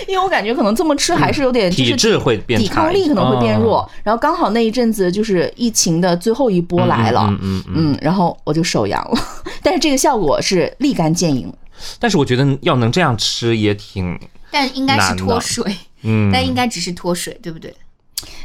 [0.07, 3.89] 因 因为我感觉可能这么吃还是有点体质会变抵抗力可能会变弱哦。
[4.01, 9.17] 然后刚好那一阵子就是疫情的最后一波来了，嗯嗯，然后我就手阳了，
[9.61, 11.53] 但是这个效果是立竿见影。
[11.99, 14.19] 但是我觉得要能这样吃也挺，
[14.51, 17.75] 但应该是脱水，嗯，但应该只是脱水，对不对？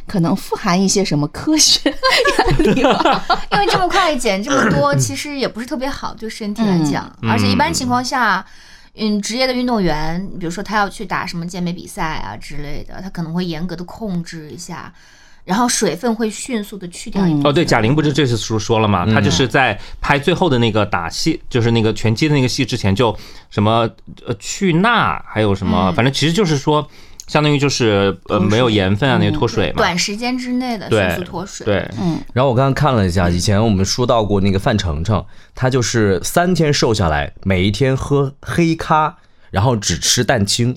[0.06, 1.88] 可能富含一些什么科学
[2.58, 3.24] 原理吧。
[3.52, 8.44] 因为这么快减这么多， 其实也不是特别好对身体来讲，嗯而且一般情况下。
[9.00, 14.92] 嗯，职业的运动员，比如说他要去打什么健美比赛啊之类的，他可能会严格的控制一下，
[15.48, 17.46] 然后水分会迅速的去掉一部分。
[17.46, 23.16] 哦，对，贾玲不是这次说说了嘛，她就是在拍最后的那个打戏，就是那个拳击的那个戏之前，就
[23.48, 23.88] 什么
[24.26, 26.86] 呃去钠，还有什么，反正其实就是说，
[27.28, 29.78] 相当于就是呃没有盐分啊，那个脱水嘛。
[29.78, 31.76] 短时间之内的迅速脱水。，对，
[32.34, 35.24] 然后我刚刚看了一下，以前我们说到过那个范丞丞，
[35.54, 39.16] 他就是三天瘦下来，每一天喝黑咖，
[39.50, 40.76] 然后只吃蛋清，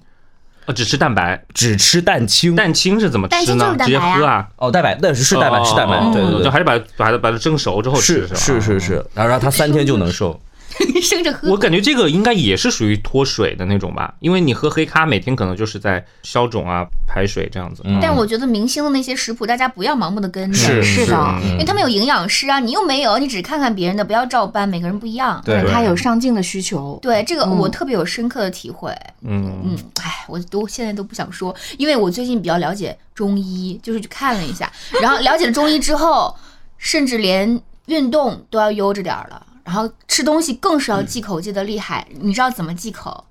[0.72, 2.56] 呃，只吃蛋白，只吃蛋清。
[2.56, 4.48] 蛋清是怎么吃呢直接喝啊？
[4.56, 8.40] 哦，蛋白，那是是蛋白，哦是蛋白哦，对对对，就还是把把它把它蒸熟之后吃是吧？
[8.40, 10.40] 是是是，然后让他三天就能瘦。
[11.02, 11.50] 生着喝。
[11.50, 17.84] 我感觉这个应该也是属于脱水的那种吧，因为你喝黑咖，每天可能就是在消肿啊、排水这样子。
[18.02, 25.42] 但我觉得明星的那些食谱，大家不要盲目的跟着，是是的嗯因为他们有营养师啊，你又没有，你只看看别人的，不要照搬，每个人不一样。
[25.46, 26.98] 对他有上镜的需求。
[27.02, 28.92] 对这个我特别有深刻的体会。
[29.22, 36.36] 嗯，嗯，哎，我都现在都不想说，因为我最近比较了解中医，就是去看了一下，然后了解了中医之后，
[36.78, 42.08] 甚至连运动都要悠着点儿了，然后吃东西更是要忌口忌得厉害。
[42.20, 43.26] 你知道怎么忌口？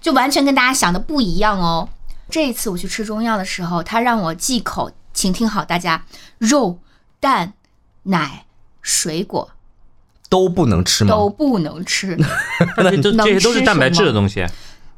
[0.00, 1.88] 就完全跟大家想的不一样哦。
[2.28, 6.04] 这一次我去吃中药的时候，他让我忌口，请听好，大家
[6.38, 6.78] 肉、
[7.18, 7.52] 蛋、
[8.04, 8.46] 奶、
[8.80, 9.50] 水果
[10.28, 11.10] 都不能吃吗？
[11.10, 12.16] 都不能吃。
[12.78, 14.46] 那这这些都是蛋白质的东西。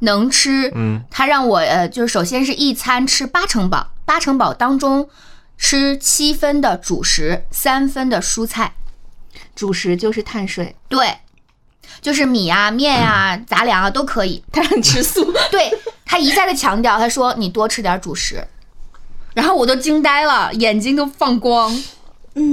[0.00, 5.08] 能吃，嗯，他让我呃，就是首先是一餐吃八成饱，八成饱当中
[5.56, 8.74] 吃七分的主食，三分的蔬菜，
[9.54, 11.18] 主食就是碳水，对，
[12.00, 14.42] 就是米啊、面啊、 杂粮啊都可以。
[14.50, 15.32] 他让你吃素。
[15.50, 15.70] 对
[16.04, 18.46] 他一再的强调，他说你多吃点主食，
[19.34, 21.70] 然后我都惊呆了，眼睛都放光。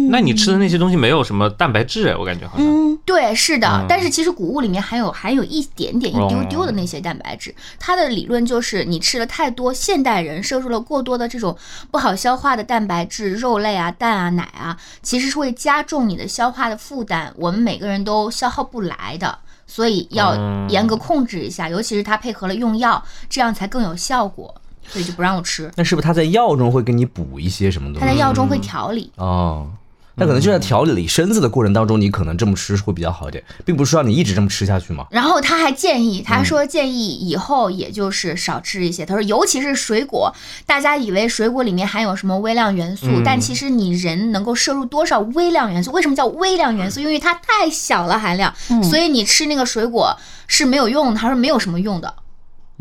[0.09, 2.65] 那你吃的那些东西没有什么蛋白质，我感觉好像。
[2.67, 7.53] 嗯，对，是的，嗯但是其实谷物里面含有含有一点点、一丢哦丢的那些蛋白质。
[7.79, 11.57] 它的理论就是，你吃了太多，现代人摄入了过多的这种
[11.91, 19.39] 不好消化的蛋白质，肉类啊、蛋啊、奶啊，其实是会加重你的消化的负担，我们每个人都消耗不来的。
[19.65, 24.58] 所以要嗯严格控制一下，尤其是它配合了用药，这样才更有效果。
[24.89, 27.99] 所以就不让我吃，那是不是他在药中会给你补一些什么东西？
[28.01, 28.13] 他在？
[28.19, 29.11] 药中会调理。
[29.15, 29.69] 哦，
[30.15, 35.05] 那可能就在调理身子的过程当中，你可能这么吃会比较好一点，并不是说让你一直这么吃下去嘛。
[35.11, 39.05] 然后他还建议，他说建议以后也就是少吃一些。
[39.05, 40.33] 他说，尤其是水果，
[40.65, 45.91] 大家以为水果里面含有什么微量元素，但其实你人能够摄入多少微量元素？
[45.91, 46.99] 为什么叫微量元素？
[46.99, 50.17] 因为它太小了含量，所以你吃那个水果
[50.47, 51.19] 是没有用的。
[51.19, 52.13] 他说没有什么用的。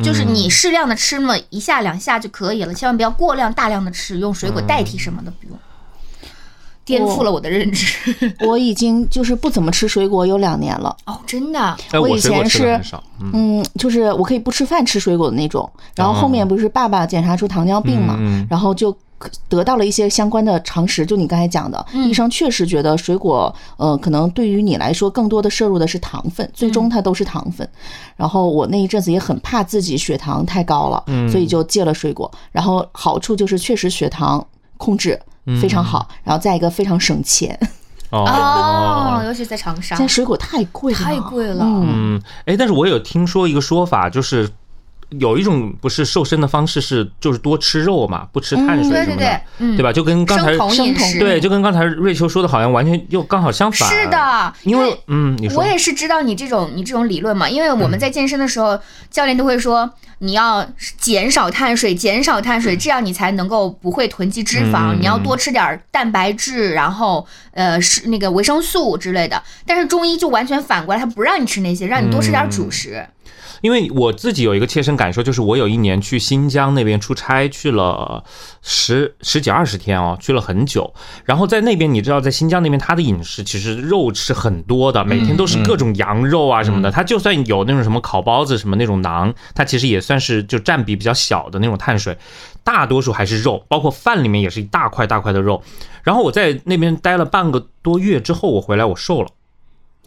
[0.03, 5.59] 就是你适量的吃那么一下两下就可以了，千万不要过量大量的吃，用水果代替什么的不用，
[6.89, 7.86] 颠覆了我的认知。
[8.41, 10.97] 我已经就是不怎么吃水果有两年了。
[11.07, 11.61] 哦，真的，
[11.93, 12.80] 哎，我以前是。
[13.20, 15.68] 嗯嗯，就是我可以不吃饭吃水果的那种。
[15.97, 18.16] 然后后面不是爸爸检查出糖尿病嘛，
[18.49, 18.97] 然后就
[19.49, 21.05] 得到了一些相关的常识。
[21.05, 27.68] 就你刚才讲的，医生确实觉得水果，呃，可能对于你来说更多的摄入的是糖分，最终它都是糖分。
[28.14, 32.30] 然后我那一阵子也很怕自己血糖太高了，所以就戒了水果。
[32.53, 35.18] 然后好处就是确实血糖控制
[35.61, 37.59] 非常好，然后再一个非常省钱。
[38.11, 39.95] 哦，尤其在长沙。
[39.95, 41.63] 现在，水果太贵了，太贵了。
[41.63, 41.87] 嗯，
[42.17, 44.49] 嗯，哎，但是我有听说一个说法，就是
[45.11, 49.93] 有一种不是瘦身的方式是就是多吃肉嘛，不吃碳水对对什么的，对，吧？
[49.93, 53.89] 就跟刚才生酮饮食，对，就跟刚才瑞秋说的，好像完全又刚好相反。
[53.89, 58.79] 是，的，因为嗯，我也是知道你这种你这种理论嘛，因为我们在健身的时候，
[59.11, 60.67] 教练都会说你要
[60.99, 64.93] 减少碳水，减少碳水，这样你才能够不会囤积脂肪。
[64.93, 69.41] 嗯你要多吃点蛋白质，然后呃是那个维生素之类的。
[69.65, 73.07] 但是中医就完全反过来，他不让你吃那些，让你多吃点主食。
[73.61, 78.23] 因为我自己有一个切身感受，就是我有一年去新疆那边出差，去了
[78.63, 80.93] 十十几二十天哦，去了很久。
[81.25, 86.91] 然后在那边，你知道，在新疆那边，他的饮食其实肉是很多的，每天都是各种羊肉啊什么的。
[86.91, 92.17] 他就算有那种什么烤包子什么那种馕，它其实也算是就占比比较小的那种碳水，
[92.63, 95.63] 大多数还是肉，包括饭里面也是一大块大块的肉。
[96.03, 99.29] 然后我在那边待了半个多月之后，我回来我瘦了。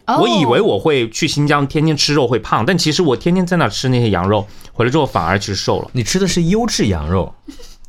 [0.06, 5.88] 哦我以为我会去新疆天天吃肉会胖，但其实我天天在那吃那些羊肉，回来之后反而其实瘦了。
[5.92, 7.32] 你吃的是优质羊肉，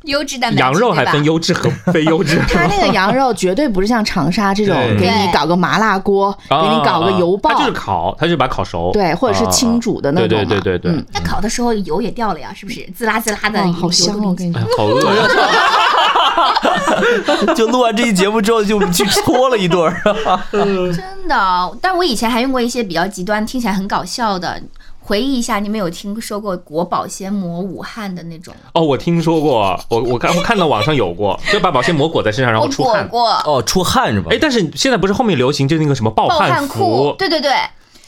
[0.04, 2.40] 优质蛋白质，羊肉还分优质和非优质。
[2.48, 10.44] 它那个羊肉绝对不是像长沙这种给你搞个麻辣锅，给你搞个油爆它，就是烤，它就把它烤熟，对，或者是清煮的那种嘛。
[10.44, 12.86] 对对对对对嗯，那烤的时候油也掉了呀，是不是？
[12.94, 14.28] 滋啦滋啦的，哦，好香哦！
[14.28, 15.26] 我跟你说，好饿呀。
[17.54, 20.02] 就录完这期节目之后就去搓了一顿儿。
[20.52, 21.78] 真的。
[21.80, 24.60] 但我以前还用过一些比较极端、听起来很搞笑的。
[25.06, 28.54] 回忆一下，你们有听说过国保鲜膜武汉的那种？
[28.72, 33.06] 哦，我听说过，我我看我看到网上有过，就把保鲜膜裹在身上，然后我出汗。
[33.06, 34.38] 裹过哦，出汗是吧哎，？
[34.40, 37.52] 但是现在不是后面流行就那个什么暴暴汗服裤，，对对对，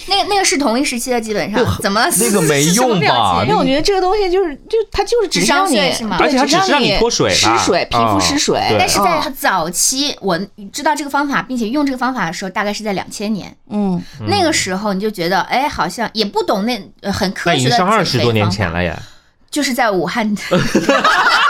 [0.09, 2.09] 那个那个是同一时期的，基本上怎么了？
[2.19, 8.61] 那个 没用吧什么表情因为我觉得这个东西就是就它就是只是让你智商税是吗对而且它只是让你脱水吧湿水，皮肤嗯湿水。
[8.69, 10.39] 对但是在嗯早期，我
[10.73, 13.55] 知道这个方法，并且用这个方法的时候，大概是在两千年。
[13.71, 19.01] 嗯，那个时候你就觉得，哎，好像也不懂那呃很科那已经是学的减肥二十多年方法前了呀，
[19.51, 20.25] 就是在武汉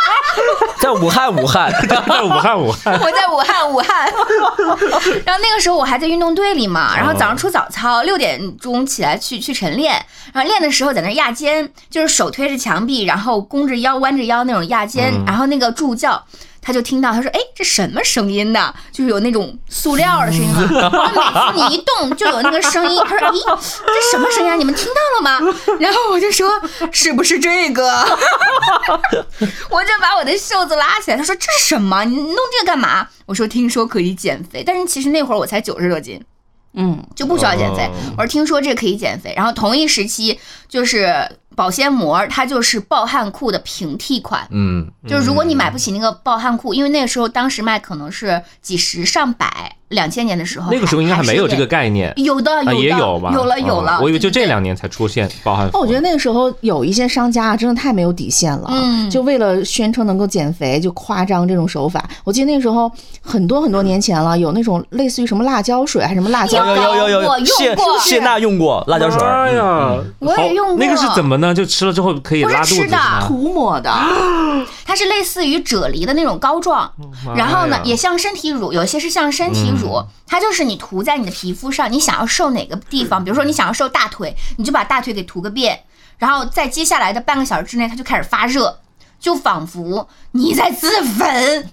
[0.87, 2.95] 在武汉，武汉， 在武汉武汉。
[3.01, 4.07] 我在武汉，武汉。
[5.27, 9.95] 然后那个时候我还在运动队里嘛，然后早上出早操，六点钟起来去去晨练，
[10.33, 16.23] 然后练的时候在那压肩，就是手推着墙壁，然后弓着腰、弯着腰那种压肩，然后那个助教。
[16.67, 18.75] 他就听到，他说：“哎，这什么声音呢？
[18.91, 20.63] 就是有那种塑料的声音嘛。
[20.91, 23.01] 然后每次你一动，就有那个声音。
[23.07, 23.41] 他说：‘咦，
[23.87, 24.57] 这什么声音啊？
[24.57, 26.51] 你们听到了吗？’然后我就说
[26.91, 27.87] ：‘是不是这个？’
[29.71, 31.17] 我就把我的袖子拉起来。
[31.17, 32.03] 他说：‘这是什么？
[32.05, 36.21] 你弄这个干嘛？’我说：‘听说可以减肥，但是其实那会儿我才九十多斤。’
[36.79, 37.91] 嗯，就不需要减肥哦。
[38.19, 40.39] 我说听说这个可以减肥，然后同一时期
[40.69, 41.27] 就是
[41.57, 44.47] 保鲜膜，它就是暴汗裤的平替款。
[44.51, 53.33] 嗯，就是如果你买不起那个暴汗裤，因为那个时候当时卖可能是几十上百，两千年的时候那个时候应该还没有这个概概念，有的有啊，的也有吧？
[53.35, 54.03] 有了有了嗯。
[54.03, 55.79] 我以为就这两年才出现暴汗服。
[55.79, 62.07] 哦，我觉得那个时候有一些商家啊，真的太没有底线了，嗯就为了宣称能够减肥，就夸张这种手法。
[62.25, 62.91] 我记得那个时候
[63.23, 71.46] 很多很多年前了，有那种类似于什么辣椒水还是什么辣椒有有有有有，我用过谢娜用过辣椒水儿，哎呀，我也用过那个是怎么呢？
[71.55, 73.27] 就吃了之后可以拉肚子吃的是吗？
[73.27, 73.91] 涂抹的，
[74.85, 76.93] 它是类似于啫喱的那种膏状，
[77.37, 85.81] 然后呢也像身体乳，有些是像身体乳，它就是你涂在你的皮肤上，你想要瘦哪个地方，比如说你想要瘦大腿，你就把大腿给涂个遍，
[86.19, 88.79] 然后在接下来的半个小时之内，它就开始发热，
[89.19, 91.71] 就仿佛你在自焚。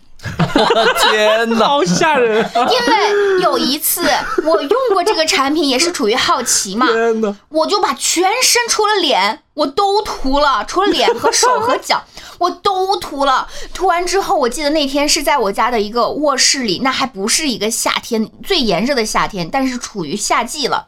[0.56, 1.68] 我 的天哪！
[1.68, 2.52] 好吓人啊！
[2.56, 4.08] 因为有一次
[4.44, 7.36] 我用过这个产品，也是处于好奇嘛，天哪！
[7.50, 12.04] 我就把全身除了脸我都涂了，除了脸和手和脚
[12.40, 13.48] 我都涂了。
[13.74, 20.88] 涂完之后，我记得那天是在我家的一个卧室里，那还不是一个夏天最炎热的夏天，但是处于夏季了。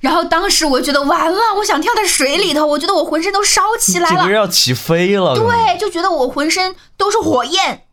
[0.00, 7.84] 然后当时我就觉得完了，我想跳在水里头，我觉得我浑身都烧起来了这个人，要起飞了，对，就觉得我浑身都是火焰，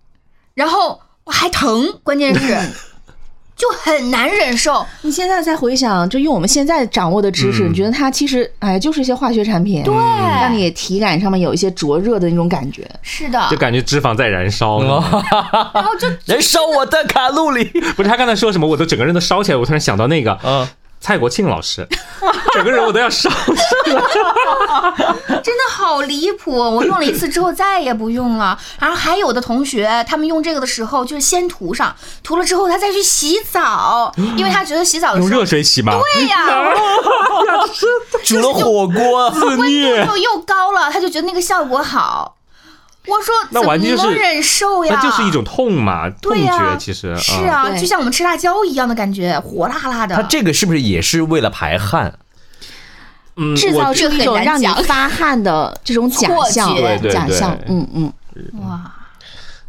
[0.53, 2.57] 然后我还疼，关键是
[3.59, 4.85] 就很难忍受。
[5.01, 12.89] 你现在再回想，就用我们现在掌握的知识，嗯你觉得它其实哎就是一些化学产品，对，让你体感上面有一些灼热的那种感觉。
[13.01, 15.03] 是的就，感觉脂肪在燃烧呢。
[15.73, 17.65] 然后就 燃烧我的卡路里。
[17.97, 19.57] 不是他刚才说什么，我都整个人都烧起来。
[19.57, 20.65] 我突然想到那个嗯，
[21.01, 21.85] 蔡国庆老师，
[22.53, 23.29] 整个人我都要烧。
[25.43, 26.51] 真的好离谱！
[26.51, 28.57] 我用了一次之后再也不用了。
[28.79, 35.93] 然后还有的同学，他们用这个的时候就是先涂上，涂了之后他再去洗澡， 因为他觉得洗澡的用时候热水洗吗？
[36.13, 36.47] 对呀，
[38.23, 40.11] 煮了火锅，自温虐度。
[40.11, 42.35] 就又高了，他就觉得那个效果好。
[43.07, 44.99] 我说那怎么完全就是能忍受呀？
[45.01, 50.15] 那就是一种痛嘛，痛对呀觉其实是嗯啊，就像我们吃辣椒一样的感觉，火辣辣的。
[50.15, 52.19] 它这个是不是也是为了排汗？
[53.35, 58.13] 嗯，制造我出一种让你发汗的这种假象，对对对假象，嗯嗯，
[58.61, 58.91] 哇，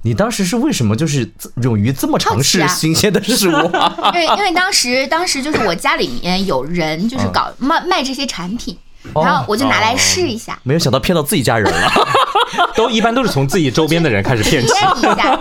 [0.03, 3.53] 你当时是为什么就是这勇于这么尝试新鲜的事物？
[3.77, 4.11] 啊？
[4.15, 8.77] 因为因为当时当时就是我家里面有人就是搞卖卖这些产品，
[9.15, 10.59] 然后我就拿来试一下。
[10.63, 11.91] 没有想到骗到自己家人了。
[12.75, 14.69] 都一般都是从自己周边的人开始骗起。
[14.69, 15.39] 验一下，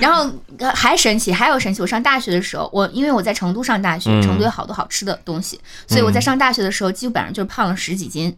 [0.00, 1.82] 然后呃还神奇，还有神奇。
[1.82, 5.58] 我上大学的时候，我因为我在成都上大学，嗯成都有好多好吃的东西，
[5.88, 8.36] 所以我在上大学的时候基本上就是胖了十几斤。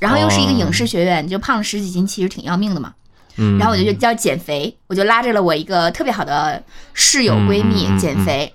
[0.00, 2.92] 然后又是一个影视学院，就胖了十几斤，其实挺要命的嘛。
[3.36, 8.54] 嗯然后我就叫减肥，我就拉着了我一个特别好的室友闺蜜嗯嗯嗯减肥，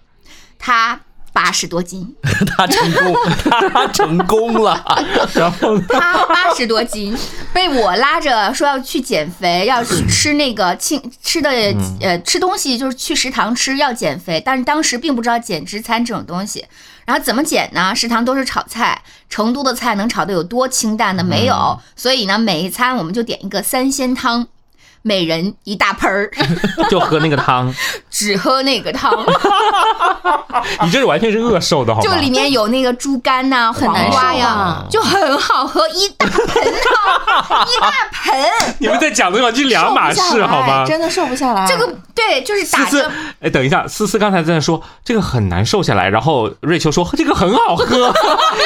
[0.57, 0.99] 她
[1.41, 2.05] 八十多斤，
[2.45, 3.15] 他成功，
[3.71, 4.83] 他成功了。
[5.33, 7.17] 然后他八十多斤，
[7.53, 11.49] 被我拉着说要去减肥，要去吃那个清吃的
[12.01, 16.65] 呃吃东西，就是去食堂吃要减肥，但是当时并不知道减脂餐这种东西。
[17.05, 17.95] 然后怎么减呢？
[17.95, 21.23] 食堂都是炒菜，成都的菜能炒的有多清淡呢？
[21.23, 24.45] 没有，所以呢，每一餐我们就点一个三鲜汤。
[25.01, 26.29] 每人一大盆儿，
[26.89, 27.73] 就喝那个汤，
[28.09, 29.13] 只喝那个汤。
[30.83, 38.75] 你这是完全是饿瘦的，好吗就里面有那个猪肝呐、黄瓜呀，就很好喝，一大盆汤，一大盆。
[38.79, 40.83] 你们在讲的完全两码事，好吗？
[40.85, 41.65] 真的瘦不下来。
[41.67, 43.09] 这个对，就是打着。
[43.41, 48.13] 哎，等一下，思思刚才在那说这个很难瘦下来，然后瑞秋说这个很好喝，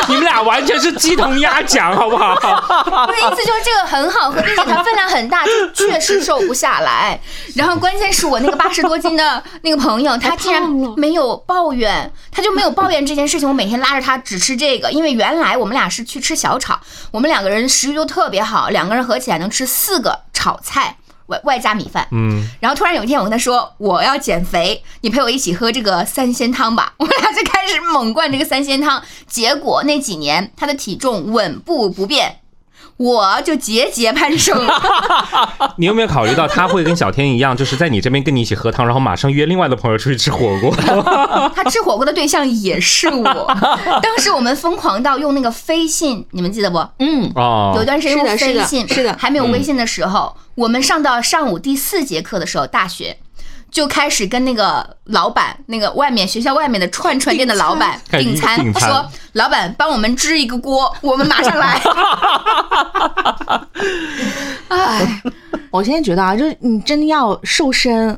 [0.08, 2.34] 你们俩完全是鸡同鸭讲，好不好？
[2.34, 6.23] 我的意思就是这个很好喝，并且它分量很大，确实。
[6.24, 7.20] 瘦不下来，
[7.56, 10.64] 然后关键是我那个八十多斤的 那个朋友，他竟然
[10.98, 13.48] 没有抱怨，他就没有抱怨这件事情。
[13.48, 16.80] 我每天拉着他只吃这个，因为原来我们俩是去吃小炒，
[17.12, 20.98] 我们两个人食欲都特别好，两个人合起来能吃四个炒菜，
[21.28, 22.08] 外外加米饭。
[22.12, 26.94] 嗯，然后突然有一天我跟他说我要减肥，你陪我一起喝这个三鲜汤吧。
[27.00, 32.40] 我们俩就开始猛灌这个三鲜汤，结果那几年他的体重稳步不变。
[32.98, 34.58] 我就节节攀升。
[35.78, 40.72] 你有没有考虑到他会跟小天一样，就是在你这边跟你一起喝汤，然后马上约另外的朋友出去吃火锅？
[41.56, 43.58] 他吃火锅的对象也是我。
[44.02, 46.78] 当时我们疯狂到用那个飞信，你们记得不？
[47.00, 53.18] 嗯，哦，有段时间用飞信，是的，还没有微信的时候，我们上到上午第四节课的时候，大学。
[53.74, 59.04] 就开始跟那个老板，那个外面学校外面的串串店的老板 订餐，说
[59.34, 61.82] ：“老板帮我们支一个锅，我们马上来。
[64.70, 65.22] ”哎，
[65.72, 68.16] 我现在觉得啊，就是你真的要瘦身，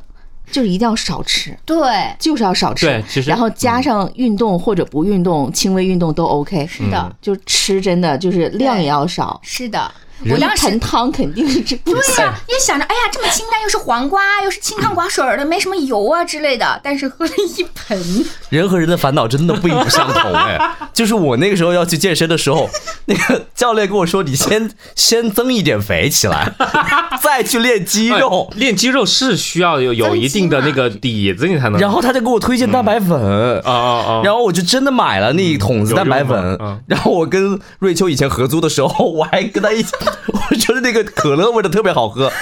[0.52, 2.86] 就是一定要少吃，对，就是要少吃。
[2.86, 6.68] 对，其实然后加上运动或者不运动，轻微运动都 OK。
[6.68, 9.40] 是的，就吃真的就是量也要少。
[9.42, 9.90] 是的。
[10.30, 16.80] 我当时汤肯定是这，对呀，也想着，哎呀，这么清淡，又是黄瓜，又是清汤寡水的，没什么油啊之类的。
[16.82, 18.26] 但是喝了一盆。
[18.50, 20.58] 人和人的烦恼真的不一不相同哎。
[20.94, 22.70] 就是我那个时候要去健身的时候，
[23.06, 26.54] 那个教练跟我说：“你先先增一点肥起来，
[27.22, 28.50] 再去练肌肉。
[28.56, 34.22] 练肌肉是需要有有一定的那个底子，你才能。”然后他就给我推荐蛋白粉啊啊啊！
[34.24, 36.58] 然后我就真的买了那一桶子蛋白粉。
[36.88, 39.92] 然后我跟瑞秋以前合租的时候，我还跟他一起。
[40.50, 42.32] 我觉得那个可乐味的特别好喝，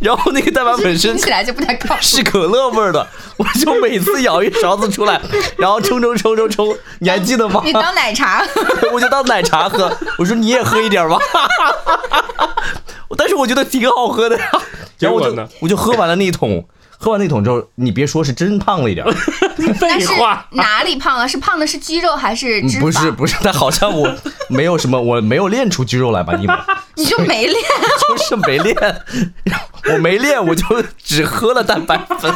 [0.00, 3.06] 然后那个蛋白粉听起来就不太靠谱，是可乐味的，
[3.36, 5.20] 我就每次舀一勺子出来，
[5.58, 7.60] 然后冲冲冲冲冲，你还记得吗？
[7.64, 8.42] 你当奶茶，
[8.92, 9.90] 我就当奶茶喝。
[10.18, 11.18] 我说你也喝一点吧，
[13.16, 14.44] 但是我觉得挺好喝的呀。
[14.98, 16.64] 然后我就我就喝完了那一桶。
[17.02, 19.06] 喝完那桶之后，你别说是真胖了一点。
[19.80, 21.26] 废话，哪里胖了？
[21.26, 22.80] 是胖的是肌肉还是脂肪？
[22.80, 24.14] 不是不是，但好像我
[24.48, 26.36] 没有什么，我没有练出肌肉来吧？
[26.36, 26.54] 你们
[26.96, 27.56] 你就没练？
[28.08, 28.76] 就是没练，
[29.90, 32.32] 我没练，我就只喝了蛋白粉，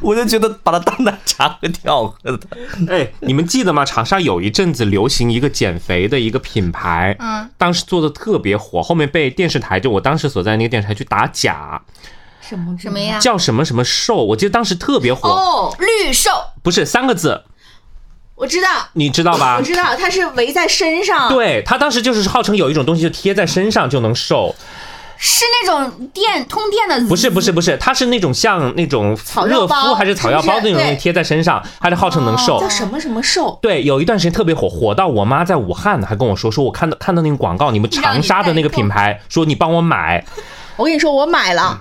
[0.00, 2.40] 我就觉得把它当奶茶喝挺好喝的。
[2.88, 3.84] 哎，你们记得吗？
[3.84, 11.80] 长沙有一阵子流行一个减肥的一个品牌，嗯，当时做的特别火，后面被电视台就我当时所在那个电视台去打假。
[12.46, 13.18] 什么什么呀？
[13.18, 14.16] 叫什么什么瘦？
[14.16, 16.30] 我记得当时特别火哦，绿瘦
[16.62, 17.42] 不是三个字，
[18.34, 19.56] 我知道，你知道吧？
[19.58, 21.28] 我知道，它是围在身上。
[21.28, 24.54] 对，它当时就是号称有一种东西就贴在身上就能瘦，
[25.16, 27.08] 是那种电通电的？
[27.08, 29.16] 不是不是不是，它是那种像那种
[29.46, 32.60] 热敷还是草药包那种东西贴在身上，它是号称能瘦？
[32.60, 33.58] 叫什么什么瘦？
[33.62, 40.24] 对，有一段时间特别火，火到我妈在武汉还跟我说，说我看到看到那个广告，你们长沙的那个品牌，说你帮我买。
[40.76, 41.78] 我跟你说，我买了，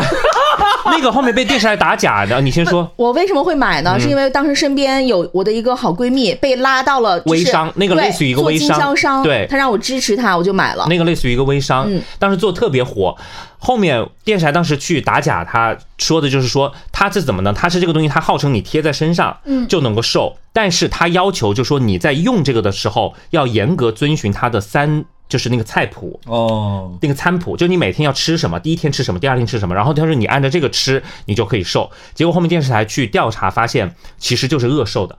[0.86, 2.40] 那个后面被电视台打假的。
[2.40, 3.98] 你先说， 我为什么会买呢？
[4.00, 10.86] 是因为当时身边有我的一个好闺蜜被拉到了微商，那个类似于一个微商，对，她让我支持她，我就买了。
[10.88, 13.14] 那个类似于一个微商，当时做特别火。
[13.58, 17.50] 后面电视台当时去打假，他说的就是说他是怎么呢？
[17.52, 25.06] 他是这个东西，他号称你贴在身上，嗯，就能够瘦，但是他要求就说你在用这个的时候要严格遵循他的三。
[25.34, 31.90] 就是那个菜谱哦，那个餐谱，就你每天要吃什么，第一天吃什么，第二天吃什么，然后他说你按照这个吃，你就可以瘦。
[32.14, 35.18] 结果后面电视台去调查发现，其实就是饿瘦的，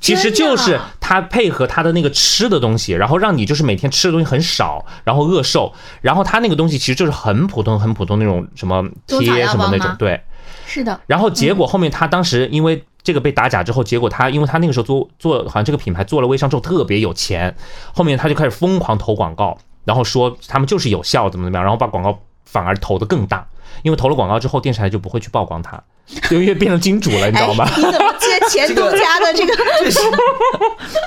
[0.00, 5.74] 其实就是他配合他的那个吃的东西，然后让你就是每天吃的东西很少，然后饿瘦。
[6.00, 10.22] 然后他那个东西其实就是很普通、很普通那种什么贴什么那种，对，
[10.64, 11.00] 是的。
[11.08, 12.84] 然后结果后面他当时因为。
[13.02, 17.54] 这个被打假之后，结果他因为他那个时候做做好像这个品牌做了微商之后特别有钱，
[17.94, 23.46] 后面他就开始疯狂投广告，然后说他们就是有效怎么怎么样，然后把广告反而投的更大，
[23.82, 25.82] 因为投了广告之后电视台就不会去曝光他，
[26.30, 27.66] 因为变成金主了，你知道吗？
[27.76, 29.54] 你怎么接钱东家的这个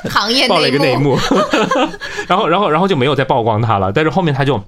[0.09, 1.17] 行业爆了一个内幕，
[2.27, 4.61] 然后然后然后就没有再曝光他了，但是后面他就。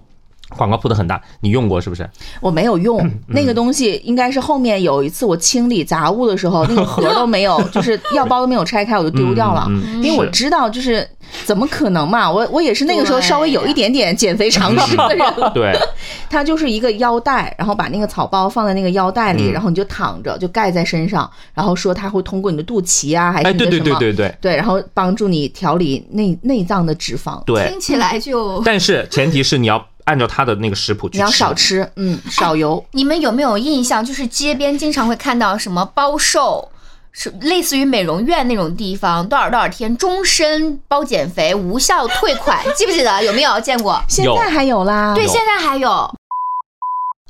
[0.50, 2.08] 广告铺的很大，你用过是不是？
[2.40, 9.68] 我没有用那个东西，应该是后面有一次我清理杂物的时候，那个 盒都没有， 就是药包都没有拆开，我就丢掉了。
[10.02, 11.08] 因为我知道，就是
[11.46, 12.30] 怎么可能嘛？
[12.32, 15.26] 我我也是那个时候稍微有一点点减肥常识的人。
[15.54, 15.74] 对，
[16.30, 24.00] 它就是一个腰带，然后把那个草包放在那个腰带里，然后你就躺着，就盖在身上，然后说它会通过你的肚脐啊，还是哎，对对你的什么？
[24.00, 27.44] 对对对对，然后帮助你调理内内脏的脂肪。
[27.46, 27.80] 对听。
[27.80, 28.62] 起来就。
[28.64, 32.84] 但是前提是你要按照他的那个食谱去你要少吃，嗯，少油。
[32.92, 34.04] 你们有没有印象？
[34.06, 36.72] 就是街边经常会看到什么包瘦，
[37.12, 43.24] 是类似于美容院那种地方，多少多少天终身包减肥，无效退款， 记不记得？
[43.24, 44.00] 有没有见过？
[44.08, 45.14] 现在还有啦。
[45.16, 45.90] 对，现在还有。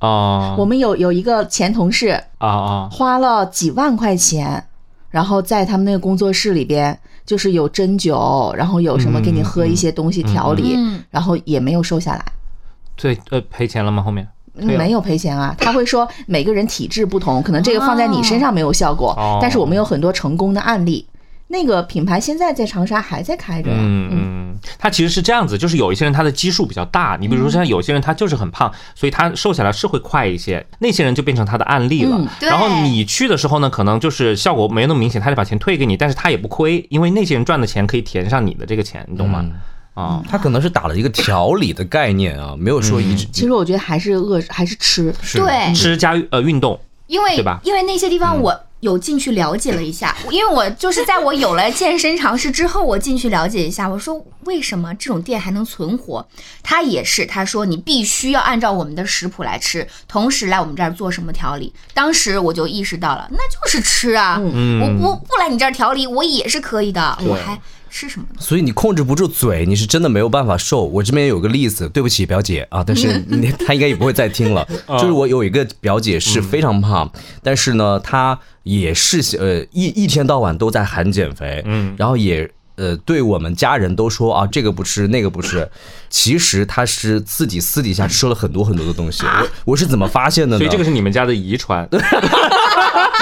[0.02, 4.68] 啊我们有有一个前同事，啊啊，花了几万块钱，
[5.10, 12.26] 然后在他们那个工作室里边，就是有针灸，然后有什么给你喝一些东西调理，嗯然后也没有瘦下来。
[12.96, 14.02] 对呃赔钱了吗？
[14.02, 21.08] 后面没有赔钱啊，他会说每个人体质不同，可能这个放在你身上没有效果，哦但是我们有很多成功的案例。
[21.48, 32.28] 那个品牌现在在长沙还在开着，嗯嗯，他其实是这样子，就是有一些人他的基数比较大，你比如说像有些人他就是很胖，所以他瘦下来是会快一些，那些人就变成他的案例了嗯。
[32.42, 39.46] 然后你去的时候呢，可能就是效果没那么明显，他就把钱退给你，但是他也不亏，因为那些人赚的钱可以填上你的这个钱，你懂吗？
[39.96, 43.26] 啊，他可能是打了一个调理的概念啊，没有说一直。
[43.34, 45.12] 其实我觉得还是饿，还是吃。
[45.34, 56.28] 对，吃加呃运动，因为对吧因为那些地方我有进去了解了一下，因为我就是在我有了健身常识之后，我进去了解一下，我说为什么这种店还能存活？
[56.62, 61.74] 他也是，他说你必须要按照我们的食谱来吃，同时来我们这儿做什么调理。
[61.94, 67.58] 当时我就意识到了，那就是吃啊，嗯我不不来你这儿调理，我也是可以的，我还
[67.96, 68.42] 吃什么呢？
[68.42, 70.84] 所以你控制不住嘴，你是真的没有办法瘦。
[70.84, 74.68] 我这边有个例子，对不起表姐啊，但是你 她应该也不会再听了。
[75.00, 77.10] 就是我有一个表姐是非常胖，
[77.42, 82.52] 但是呢，她也是呃一一天到晚都在喊减肥，嗯，然后也。
[82.78, 85.66] 呃，对我们家人都说啊，这个不吃，那个不吃。
[86.10, 89.24] 其实她是自己私底下吃了很多很多的东西。
[89.24, 90.60] 我我是怎么发现的呢？
[90.60, 91.88] 所以这个是你们家的遗传。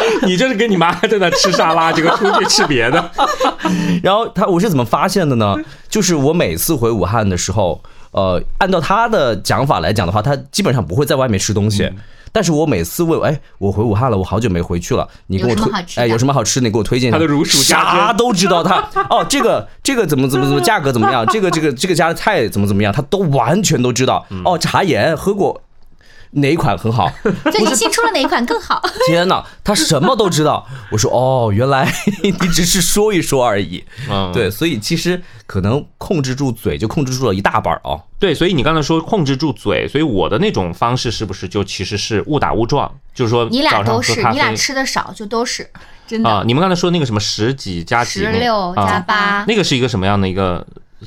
[0.23, 3.11] 你这是跟你妈在那吃沙拉，结果出去吃别的。
[4.03, 5.55] 然后他我是怎么发现的呢？
[5.89, 7.81] 就是我每次回武汉的时候，
[8.11, 11.83] 呃，按照他的讲法来讲的话，他基本上不会在外面吃东西。
[11.83, 11.95] 嗯
[12.35, 16.65] 但是我每次问，哎，我回武汉了，我好久没回去了，你给我推有什么好吃，的哎，有什么好吃的？
[16.65, 17.19] 你给我推荐一下。
[17.19, 18.83] 他的如数家珍啥都知道他。
[19.07, 21.23] 哦，这个这个怎么怎么怎么价格怎么样？
[21.27, 22.91] 这个这个这个家的菜怎么怎么样？
[22.91, 24.25] 他都完全都知道。
[24.31, 25.61] 嗯哦，茶颜喝过。
[26.33, 27.11] 哪一款很好？
[27.51, 28.81] 最近新出了哪一款更好？
[29.07, 30.65] 天哪，他什么都知道。
[30.91, 31.91] 我说哦，原来
[32.23, 33.83] 你只是说一说而已。
[34.09, 38.01] 嗯对，所以其实可能控制住嘴，就控制住了一大半儿哦。
[38.19, 42.91] 对，所以你刚才说控制住嘴，所以我的那种方式是不是就其实是误打误撞？
[43.13, 45.69] 就是说你俩早上都是，喝咖你俩啡吃的少就都是
[46.07, 46.29] 真的。
[46.29, 50.65] 啊，你们刚才说那个什么十几加几十六加啊，八，那个是一个什么样的一个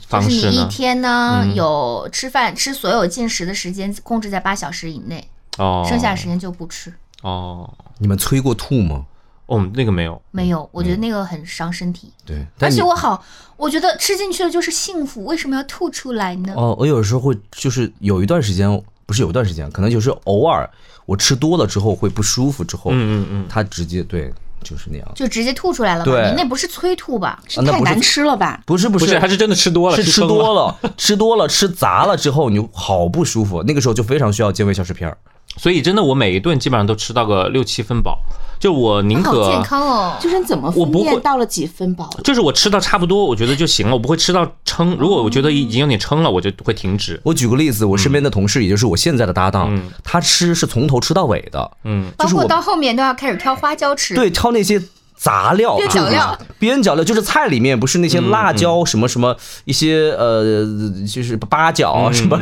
[0.09, 0.69] 方就是你一？
[0.69, 5.27] 天呢、嗯有吃饭吃所有进食的时间控制在八小时以内，
[5.59, 6.93] 哦，剩下的时间就不吃。
[7.23, 9.07] 哦，你们催过吐吗？
[9.47, 12.13] 哦，那个没有，没有，我觉得那个很伤身体。
[12.25, 13.25] 对，而且我好，
[13.57, 16.53] 我觉得吃进去的就是幸福，为什么要吐出来呢？
[16.57, 18.69] 哦，我有时候会就是有一段时间，
[19.07, 20.69] 不是有一段时间，可能就是偶尔
[21.05, 25.07] 我吃多了之后会不舒服，之后，嗯嗯嗯，他直接对就是那样。
[25.15, 26.11] 就直接吐出来了吧？
[26.11, 27.41] 对那不是催吐吧？
[27.49, 28.61] 是太难吃了吧？
[28.67, 33.63] 不是不是，还是，真的吃多了，是吃多了，吃多了，吃杂了之后，你就好不舒服。
[33.63, 35.17] 那个时候就非常需要健胃消食片儿。
[35.57, 38.19] 所以真的我每一顿基本上都吃到个六七分饱，
[38.59, 39.65] 就我宁可健可。
[39.65, 40.17] 康哦。
[40.21, 42.09] 就是你怎么分我不会辨到了几分饱？
[42.23, 44.97] 就是我吃到差不多，我觉得就行了，我不会吃到撑。
[44.97, 47.21] 如果我觉得已经有点撑了，我就会停止。
[47.25, 54.15] 我举个例子，我身边的同事，也就是我现在的搭档，嗯他吃是从头吃到尾的，嗯，包括我到后面都要开始挑花椒吃。
[54.15, 54.81] 对，挑那些
[55.17, 56.39] 杂料、边角料。
[56.59, 60.65] 边角料就是菜里面不是那些辣椒什么什么一些呃，
[61.13, 62.39] 就是八角啊什么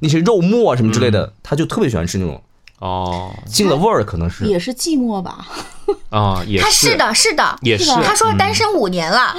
[0.00, 2.42] 那些肉末啊什么之类的，他就特别喜欢吃那种。
[2.80, 3.30] 哦。
[3.46, 4.44] 进了味儿，可能是。
[4.44, 5.46] 也是寂寞吧？
[6.10, 9.34] 啊，也他是的，是的，也是，他说单身五年了，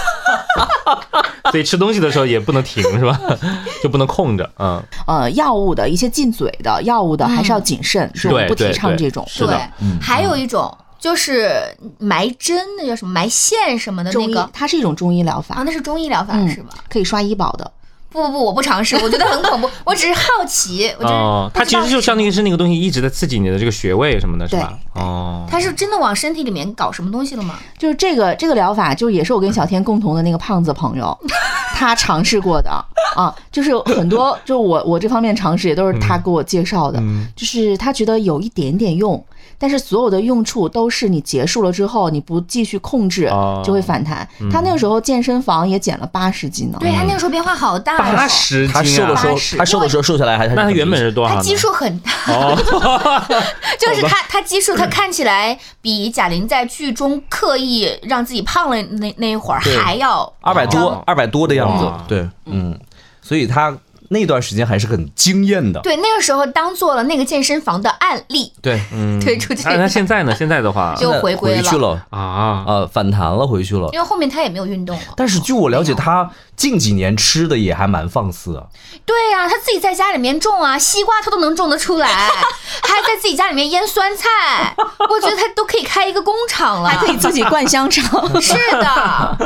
[1.50, 3.18] 所以吃东西的时候也不能停，是吧？
[3.82, 9.26] 就不能空着，嗯，呃，药物的一些进嘴的药物的还是要谨慎，是我们不提倡这种。
[9.28, 9.52] 是的。
[9.78, 11.50] 对，还有一种就是
[11.98, 16.74] 埋针，那叫什么埋线什么的那个它是一种中医疗法啊，，那是中医疗法嗯是吧？
[16.88, 17.70] 可以刷医保的。
[18.12, 24.76] 不不不，我不尝试，我觉得很恐怖， 我只是好奇，我它其实就相当于于是那个东西一直在刺激你的这个穴位什么的，是吧？
[24.94, 27.60] 哦，它是真的往身体里面搞什么东西了吗？
[27.78, 31.16] 就是这个这个疗法，就也是我跟小天共同的那个胖子朋友，
[31.76, 32.70] 他尝试过的。
[33.16, 39.24] 啊，就是很多，就我我这方面尝试也都是他给我介绍的，嗯就是他觉得有一点点用，
[39.60, 44.26] 但是所有的用处都是你结束了之后你不继续控制哦就会反弹。
[44.50, 48.82] 他那个时候健身房也减了八十斤呢，对他那个时候变化好大八哦，十斤啊！
[48.82, 49.56] 他瘦的时候八，十。
[49.58, 51.36] 他瘦的时候瘦下来还是那他原本是多少呢？
[51.36, 52.56] 他基数很大，哦，
[53.78, 62.78] 就是他他基数他看起来比贾玲在剧中刻意让自己胖了那那一会儿还要二百多张二百多的样子，对，嗯，
[63.20, 63.76] 所以他
[64.12, 70.34] 那段时间还是很惊艳的，对，那个时候当做了那个健身房的案例对， 嗯推出去那那现在呢？
[70.36, 73.88] 现在的话 就回归回去了，啊，呃，反弹了，回去了。
[73.92, 75.02] 因为后面他也没有运动了。
[75.16, 78.64] 但是据我了解，他近几年吃的也还蛮放肆啊。
[79.06, 82.08] 对呀、他自己在家里面种啊，西瓜他都能种得出来，
[82.82, 84.74] 还在自己家里面腌酸菜，
[85.08, 88.04] 我觉得他都可以开一个工厂了，还可以自己灌香肠。
[88.40, 89.36] 是的，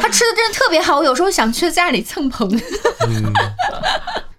[0.00, 2.46] 他吃的真的特别好，我有时候想去在家里蹭棚。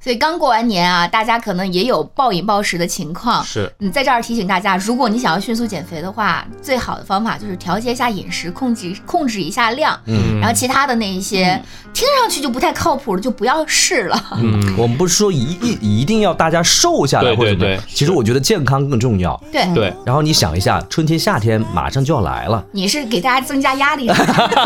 [0.03, 3.43] 所以刚过完年啊，大家可能也有暴饮暴食的情况。
[3.43, 9.99] 是嗯，在这儿提醒大家，如果你想要迅速减肥的话，最好的方法就是调节一下饮食，控制控制一下量。
[10.07, 11.61] 嗯然后其他的那一些、
[11.93, 14.19] 听上去就不太靠谱了，就不要试了。
[14.37, 19.39] 嗯，我们不是说一一一定要大家瘦下来或者怎么样对对其实我觉得健康更重要。
[19.51, 24.23] 对，对，然后你想一下，春天夏天马上就要来了，你是给大家增加压力是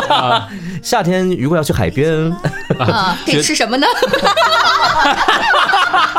[0.08, 0.48] 吧，
[0.82, 2.10] 夏天如果要去海边，
[2.78, 3.86] 啊， 可以吃什么呢？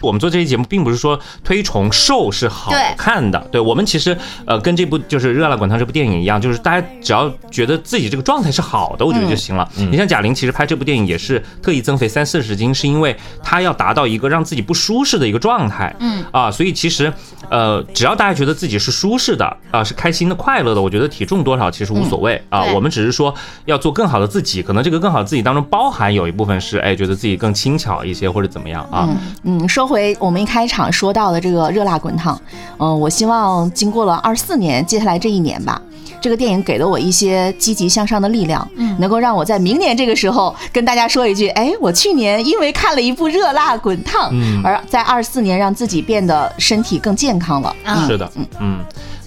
[0.00, 4.16] 我们做这期节目，并不是说推崇瘦是好看的，对我们其实
[4.46, 9.68] 呃跟这部就是《热辣滚烫》这部电影一样，就是大家只要觉得自己这个状态是好的，我觉得就行了。
[9.76, 15.94] 你像贾玲，其实拍这部电影也是特意增肥三四十斤，是因为她要达到一个让自己不舒适的一个状态。
[16.00, 17.12] 嗯啊，所以其实
[17.48, 22.62] 呃，只要大家觉得自己是舒适的啊，是开心的、快乐的，我觉得体重多少其实无所谓啊。
[22.74, 29.08] 我们只是说要做更好的自己，可能这个更好的自己当中包含有一部分是哎觉得自己更轻巧一些或者怎么样啊。
[29.44, 32.38] 嗯，说回我们一开场说到的这个热辣滚烫，
[32.78, 35.80] 嗯、我希望经过了二四年，接下来这一年吧。
[36.20, 47.74] 这个电影给了我一些积极向上的力量，嗯能够让我在明年这个时候跟大家说一句：哎，我去年因为看了一部《热辣滚烫》，嗯而在二四年让自己变得身体更健康了。
[47.84, 48.78] 嗯是的，嗯嗯。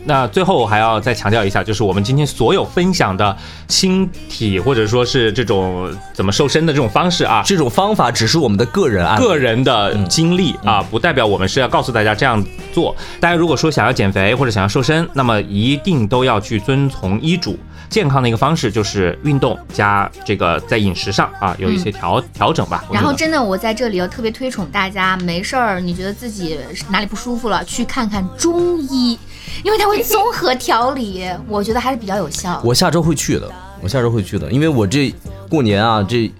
[0.03, 3.35] 那最后我还要再强调一下，就是我们今天所有分享的
[3.67, 9.23] 轻体或者说是这种怎么瘦身的这种方式啊，这种方法只是我们的个人案例。
[9.23, 12.43] 个人的经历啊，不代表我们是要告诉大家这样
[12.73, 12.95] 做。
[13.19, 17.57] 大家如果说想要减肥或者想要瘦身，那么一定都要去遵从医嘱。
[17.89, 22.85] 健康的一个方式就是运动加这个在饮食上啊有一些调调整吧。
[22.89, 26.57] 然后真的，我在这里要特别推崇大家，没事儿，你觉得自己
[26.89, 29.19] 哪里不舒服了，去看看中医，
[29.63, 32.61] 因为它会综合调理，我觉得还是比较有效。
[32.63, 33.49] 我下周会去的，
[33.81, 35.13] 我下周会去的，因为我这
[35.49, 36.31] 过年啊，这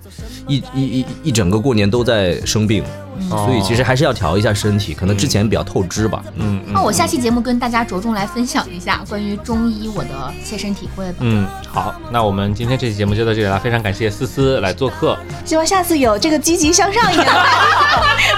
[0.48, 2.84] 一一一一整个过年都在生病，
[3.30, 6.22] 所以其实还是要调一下身体，可能之前比较透支吧。
[6.36, 10.10] 嗯嗯那我下期节目跟大家着重来分享一下关于中医我的
[10.44, 11.18] 切身体会吧。
[11.20, 15.18] 嗯，好，那我们今天这期节目就到这里了，非常感谢思思来做客。
[15.46, 17.34] 希望下次有这个积极向上一点的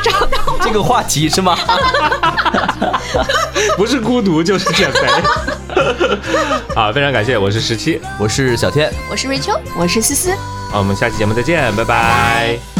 [0.03, 1.57] 找到 这个话题是吗？
[3.77, 4.99] 不是孤独就是减肥。
[6.75, 9.59] 好，非常感谢，我是十七，我是小天，我是瑞秋。
[9.77, 10.31] 我是思思。
[10.71, 12.72] 好，我们下期节目再见，拜拜。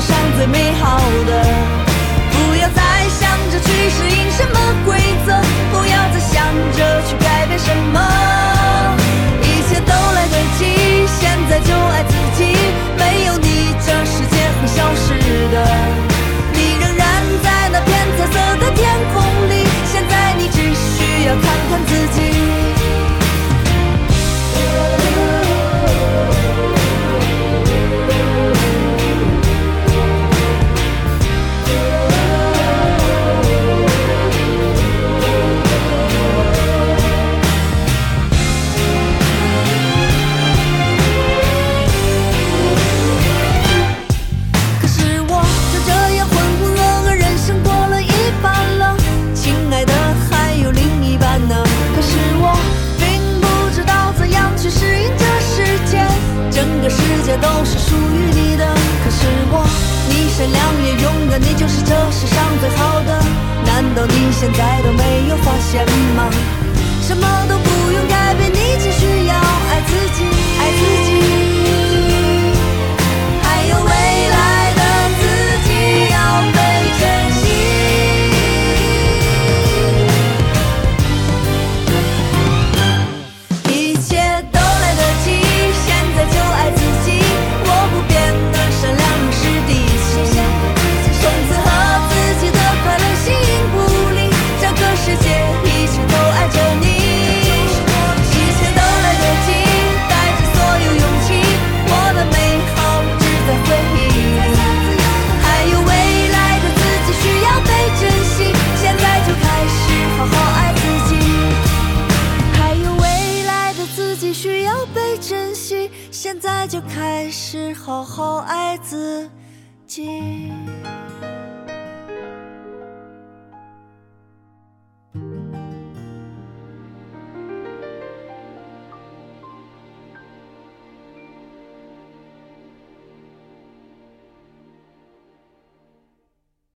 [0.00, 0.96] 世上最美好
[1.26, 1.67] 的。